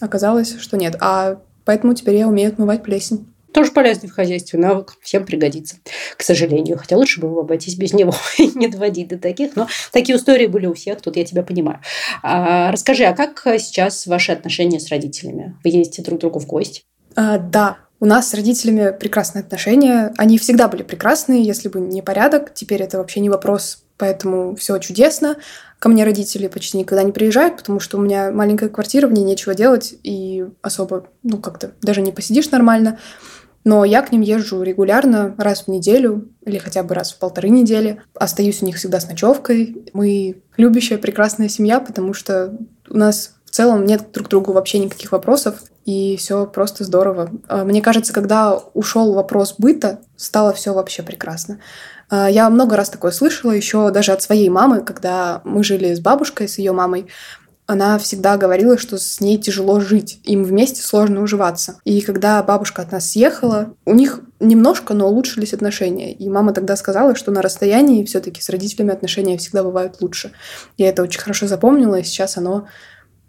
Оказалось, 0.00 0.56
что 0.58 0.76
нет. 0.76 0.96
А 1.00 1.40
поэтому 1.64 1.94
теперь 1.94 2.16
я 2.16 2.28
умею 2.28 2.50
отмывать 2.50 2.82
плесень. 2.82 3.26
Тоже 3.56 3.72
полезный 3.72 4.10
в 4.10 4.12
хозяйстве 4.12 4.58
навык, 4.58 4.98
всем 5.00 5.24
пригодится, 5.24 5.76
к 6.18 6.22
сожалению. 6.22 6.76
Хотя 6.76 6.98
лучше 6.98 7.22
бы 7.22 7.40
обойтись 7.40 7.76
без 7.76 7.94
него 7.94 8.14
и 8.38 8.48
не 8.48 8.68
доводить 8.68 9.08
до 9.08 9.16
таких. 9.16 9.56
Но 9.56 9.66
такие 9.92 10.18
истории 10.18 10.46
были 10.46 10.66
у 10.66 10.74
всех, 10.74 11.00
тут 11.00 11.16
я 11.16 11.24
тебя 11.24 11.42
понимаю. 11.42 11.80
А, 12.22 12.70
расскажи, 12.70 13.04
а 13.04 13.14
как 13.14 13.40
сейчас 13.58 14.06
ваши 14.06 14.32
отношения 14.32 14.78
с 14.78 14.90
родителями? 14.90 15.56
Вы 15.64 15.70
ездите 15.70 16.02
друг 16.02 16.18
к 16.18 16.20
другу 16.20 16.38
в 16.38 16.46
гости? 16.46 16.82
А, 17.14 17.38
да, 17.38 17.78
у 17.98 18.04
нас 18.04 18.28
с 18.28 18.34
родителями 18.34 18.94
прекрасные 18.94 19.40
отношения. 19.40 20.12
Они 20.18 20.36
всегда 20.36 20.68
были 20.68 20.82
прекрасные, 20.82 21.42
если 21.42 21.70
бы 21.70 21.80
не 21.80 22.02
порядок. 22.02 22.52
Теперь 22.52 22.82
это 22.82 22.98
вообще 22.98 23.20
не 23.20 23.30
вопрос, 23.30 23.84
поэтому 23.96 24.54
все 24.56 24.76
чудесно. 24.80 25.36
Ко 25.78 25.88
мне 25.88 26.04
родители 26.04 26.48
почти 26.48 26.76
никогда 26.76 27.02
не 27.02 27.12
приезжают, 27.12 27.56
потому 27.56 27.80
что 27.80 27.96
у 27.96 28.02
меня 28.02 28.30
маленькая 28.32 28.68
квартира, 28.68 29.08
в 29.08 29.12
ней 29.12 29.24
нечего 29.24 29.54
делать, 29.54 29.94
и 30.02 30.44
особо, 30.60 31.06
ну, 31.22 31.38
как-то 31.38 31.72
даже 31.80 32.02
не 32.02 32.12
посидишь 32.12 32.50
нормально. 32.50 32.98
Но 33.66 33.84
я 33.84 34.02
к 34.02 34.12
ним 34.12 34.20
езжу 34.20 34.62
регулярно, 34.62 35.34
раз 35.38 35.64
в 35.64 35.68
неделю 35.68 36.28
или 36.44 36.56
хотя 36.56 36.84
бы 36.84 36.94
раз 36.94 37.12
в 37.12 37.18
полторы 37.18 37.48
недели. 37.48 38.00
Остаюсь 38.14 38.62
у 38.62 38.64
них 38.64 38.76
всегда 38.76 39.00
с 39.00 39.08
ночевкой. 39.08 39.84
Мы 39.92 40.40
любящая, 40.56 40.98
прекрасная 40.98 41.48
семья, 41.48 41.80
потому 41.80 42.14
что 42.14 42.56
у 42.88 42.96
нас 42.96 43.32
в 43.44 43.50
целом 43.50 43.84
нет 43.84 44.12
друг 44.12 44.28
к 44.28 44.30
другу 44.30 44.52
вообще 44.52 44.78
никаких 44.78 45.10
вопросов. 45.10 45.64
и 45.84 46.16
все 46.16 46.46
просто 46.46 46.84
здорово. 46.84 47.28
А, 47.48 47.64
мне 47.64 47.82
кажется, 47.82 48.12
когда 48.12 48.54
ушел 48.54 49.14
вопрос 49.14 49.56
быта, 49.58 49.98
стало 50.14 50.52
все 50.52 50.72
вообще 50.72 51.02
прекрасно. 51.02 51.58
А, 52.08 52.30
я 52.30 52.48
много 52.50 52.76
раз 52.76 52.88
такое 52.88 53.10
слышала, 53.10 53.50
еще 53.50 53.90
даже 53.90 54.12
от 54.12 54.22
своей 54.22 54.48
мамы, 54.48 54.82
когда 54.82 55.40
мы 55.42 55.64
жили 55.64 55.92
с 55.92 55.98
бабушкой, 55.98 56.48
с 56.48 56.58
ее 56.58 56.70
мамой 56.70 57.08
она 57.66 57.98
всегда 57.98 58.36
говорила, 58.36 58.78
что 58.78 58.96
с 58.96 59.20
ней 59.20 59.38
тяжело 59.38 59.80
жить, 59.80 60.20
им 60.24 60.44
вместе 60.44 60.82
сложно 60.82 61.20
уживаться. 61.20 61.78
И 61.84 62.00
когда 62.00 62.42
бабушка 62.42 62.82
от 62.82 62.92
нас 62.92 63.10
съехала, 63.10 63.74
у 63.84 63.94
них 63.94 64.20
немножко, 64.38 64.94
но 64.94 65.08
улучшились 65.08 65.52
отношения. 65.52 66.12
И 66.12 66.28
мама 66.28 66.52
тогда 66.52 66.76
сказала, 66.76 67.16
что 67.16 67.32
на 67.32 67.42
расстоянии 67.42 68.04
все-таки 68.04 68.40
с 68.40 68.48
родителями 68.48 68.92
отношения 68.92 69.36
всегда 69.36 69.64
бывают 69.64 70.00
лучше. 70.00 70.32
Я 70.76 70.88
это 70.88 71.02
очень 71.02 71.20
хорошо 71.20 71.48
запомнила, 71.48 71.96
и 71.96 72.04
сейчас 72.04 72.36
оно 72.36 72.68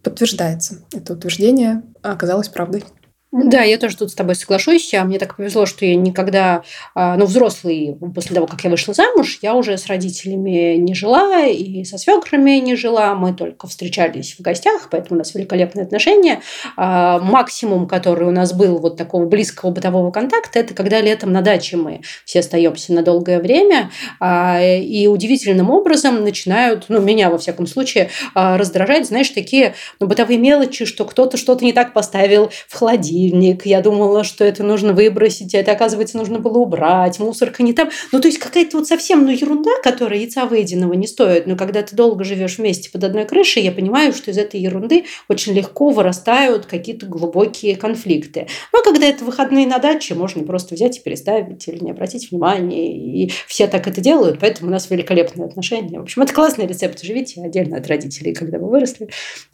подтверждается. 0.04 0.80
Это 0.94 1.14
утверждение 1.14 1.82
оказалось 2.04 2.50
правдой. 2.50 2.86
Да, 3.34 3.62
я 3.62 3.78
тоже 3.78 3.98
тут 3.98 4.10
с 4.10 4.16
тобой 4.16 4.36
соглашусь. 4.36 4.94
А 4.94 5.04
мне 5.04 5.20
так 5.20 5.36
повезло, 5.36 5.66
что 5.66 5.86
я 5.86 5.96
никогда, 5.96 6.64
а, 6.96 7.18
ну, 7.18 7.26
взрослый, 7.26 7.98
после 8.16 8.34
того, 8.34 8.48
как 8.48 8.64
я 8.64 8.70
вышла 8.70 8.94
замуж, 8.94 9.40
я 9.42 9.54
уже 9.54 9.78
с 9.78 9.88
родителями 9.88 10.78
не 10.78 10.96
жила 10.96 11.46
и 11.46 11.84
со 11.84 11.98
свекрами 11.98 12.52
не 12.60 12.78
жила. 12.78 13.16
Мы 13.16 13.34
только 13.34 13.68
встречались 13.68 14.36
в 14.40 14.42
гостях, 14.42 14.88
поэтому 14.90 15.16
у 15.16 15.18
нас 15.20 15.36
великолепные 15.36 15.84
отношения. 15.84 16.42
А, 16.78 17.20
максимум, 17.20 17.86
который 17.86 18.28
у 18.28 18.32
нас 18.32 18.54
был 18.54 18.78
вот 18.78 18.96
такого 18.96 19.26
близкого 19.26 19.72
бытового 19.72 20.10
контакта, 20.12 20.60
это 20.60 20.74
когда 20.74 21.02
летом 21.02 21.34
на 21.34 21.42
даче 21.42 21.76
мы 21.76 22.02
все 22.24 22.40
остаемся 22.40 22.94
на 22.94 23.04
долгое 23.04 23.40
время. 23.40 23.92
И 24.24 25.08
удивительным 25.12 25.70
образом 25.70 26.24
начинают, 26.24 26.86
ну, 26.88 27.02
меня, 27.02 27.30
во 27.30 27.38
всяком 27.38 27.68
случае, 27.68 28.10
раздражать, 28.34 29.06
знаешь, 29.08 29.30
такие 29.30 29.76
ну, 30.00 30.08
бытовые 30.08 30.40
мелочи, 30.40 30.86
что 30.86 31.04
кто-то 31.04 31.36
что-то 31.36 31.66
не 31.66 31.74
так 31.74 31.92
поставил 31.92 32.52
в 32.70 32.74
холодильник, 32.74 33.17
холодильник, 33.18 33.66
я 33.66 33.82
думала, 33.82 34.24
что 34.24 34.44
это 34.44 34.64
нужно 34.64 34.94
выбросить, 34.94 35.54
а 35.56 35.60
это, 35.60 35.72
оказывается, 35.72 36.18
нужно 36.18 36.40
было 36.40 36.58
убрать, 36.58 37.20
мусорка 37.20 37.64
не 37.64 37.74
там. 37.74 37.90
Ну, 38.12 38.20
то 38.20 38.28
есть 38.28 38.40
какая-то 38.40 38.78
вот 38.78 38.88
совсем 38.88 39.26
ну, 39.26 39.32
ерунда, 39.32 39.72
которая 39.84 40.20
яйца 40.20 40.46
выеденного 40.46 40.94
не 40.94 41.08
стоит. 41.08 41.48
Но 41.48 41.56
когда 41.56 41.82
ты 41.82 41.96
долго 41.96 42.24
живешь 42.24 42.58
вместе 42.58 42.90
под 42.90 43.04
одной 43.04 43.26
крышей, 43.26 43.64
я 43.64 43.72
понимаю, 43.72 44.14
что 44.14 44.32
из 44.32 44.38
этой 44.38 44.60
ерунды 44.60 45.06
очень 45.28 45.54
легко 45.54 45.90
вырастают 45.90 46.66
какие-то 46.66 47.06
глубокие 47.06 47.76
конфликты. 47.76 48.48
Но 48.74 48.82
когда 48.84 49.08
это 49.08 49.26
выходные 49.26 49.68
на 49.68 49.80
даче, 49.80 50.16
можно 50.16 50.44
просто 50.44 50.76
взять 50.76 50.98
и 50.98 51.02
переставить 51.02 51.68
или 51.68 51.84
не 51.84 51.92
обратить 51.92 52.32
внимания. 52.32 52.96
И 52.96 53.32
все 53.48 53.68
так 53.68 53.88
это 53.88 54.02
делают, 54.02 54.40
поэтому 54.40 54.70
у 54.70 54.72
нас 54.72 54.90
великолепные 54.90 55.48
отношения. 55.48 56.00
В 56.00 56.04
общем, 56.04 56.22
это 56.22 56.34
классный 56.34 56.68
рецепт. 56.68 57.02
Живите 57.02 57.42
отдельно 57.42 57.78
от 57.78 57.88
родителей, 57.88 58.34
когда 58.34 58.60
вы 58.60 58.70
выросли, 58.70 59.10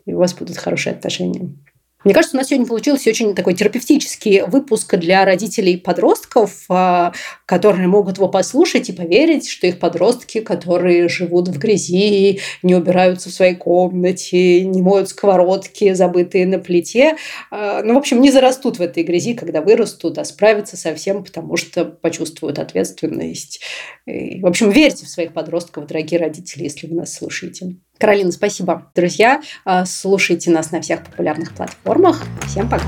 и 0.05 0.13
у 0.13 0.17
вас 0.17 0.33
будут 0.33 0.57
хорошие 0.57 0.93
отношения. 0.93 1.49
Мне 2.03 2.13
кажется, 2.13 2.35
у 2.35 2.39
нас 2.39 2.47
сегодня 2.47 2.67
получился 2.67 3.09
очень 3.09 3.33
такой 3.33 3.53
терапевтический 3.53 4.41
выпуск 4.41 4.95
для 4.97 5.23
родителей 5.23 5.77
подростков, 5.77 6.65
а, 6.69 7.13
которые 7.45 7.87
могут 7.87 8.17
его 8.17 8.27
послушать 8.27 8.89
и 8.89 8.93
поверить, 8.93 9.47
что 9.47 9.67
их 9.67 9.79
подростки, 9.79 10.41
которые 10.41 11.07
живут 11.07 11.47
в 11.47 11.57
грязи, 11.57 12.41
не 12.61 12.75
убираются 12.75 13.29
в 13.29 13.33
своей 13.33 13.55
комнате, 13.55 14.65
не 14.65 14.81
моют 14.81 15.09
сковородки, 15.09 15.93
забытые 15.93 16.45
на 16.45 16.59
плите, 16.59 17.15
а, 17.51 17.81
ну, 17.83 17.93
в 17.93 17.97
общем, 17.97 18.19
не 18.19 18.31
зарастут 18.31 18.79
в 18.79 18.81
этой 18.81 19.03
грязи, 19.03 19.33
когда 19.33 19.61
вырастут, 19.61 20.17
а 20.17 20.25
справятся 20.25 20.75
со 20.75 20.93
всем, 20.95 21.23
потому 21.23 21.55
что 21.55 21.85
почувствуют 21.85 22.59
ответственность. 22.59 23.61
И, 24.05 24.41
в 24.41 24.45
общем, 24.45 24.71
верьте 24.71 25.05
в 25.05 25.09
своих 25.09 25.31
подростков, 25.33 25.87
дорогие 25.87 26.19
родители, 26.19 26.63
если 26.63 26.87
вы 26.87 26.95
нас 26.95 27.13
слушаете. 27.13 27.75
Каролина, 28.03 28.33
спасибо. 28.33 28.91
Друзья, 28.93 29.41
а, 29.63 29.85
слушайте 29.85 30.51
нас 30.51 30.71
на 30.71 30.81
всех 30.81 31.05
популярных 31.05 31.53
платформах. 31.53 32.21
Всем 32.47 32.69
пока. 32.69 32.83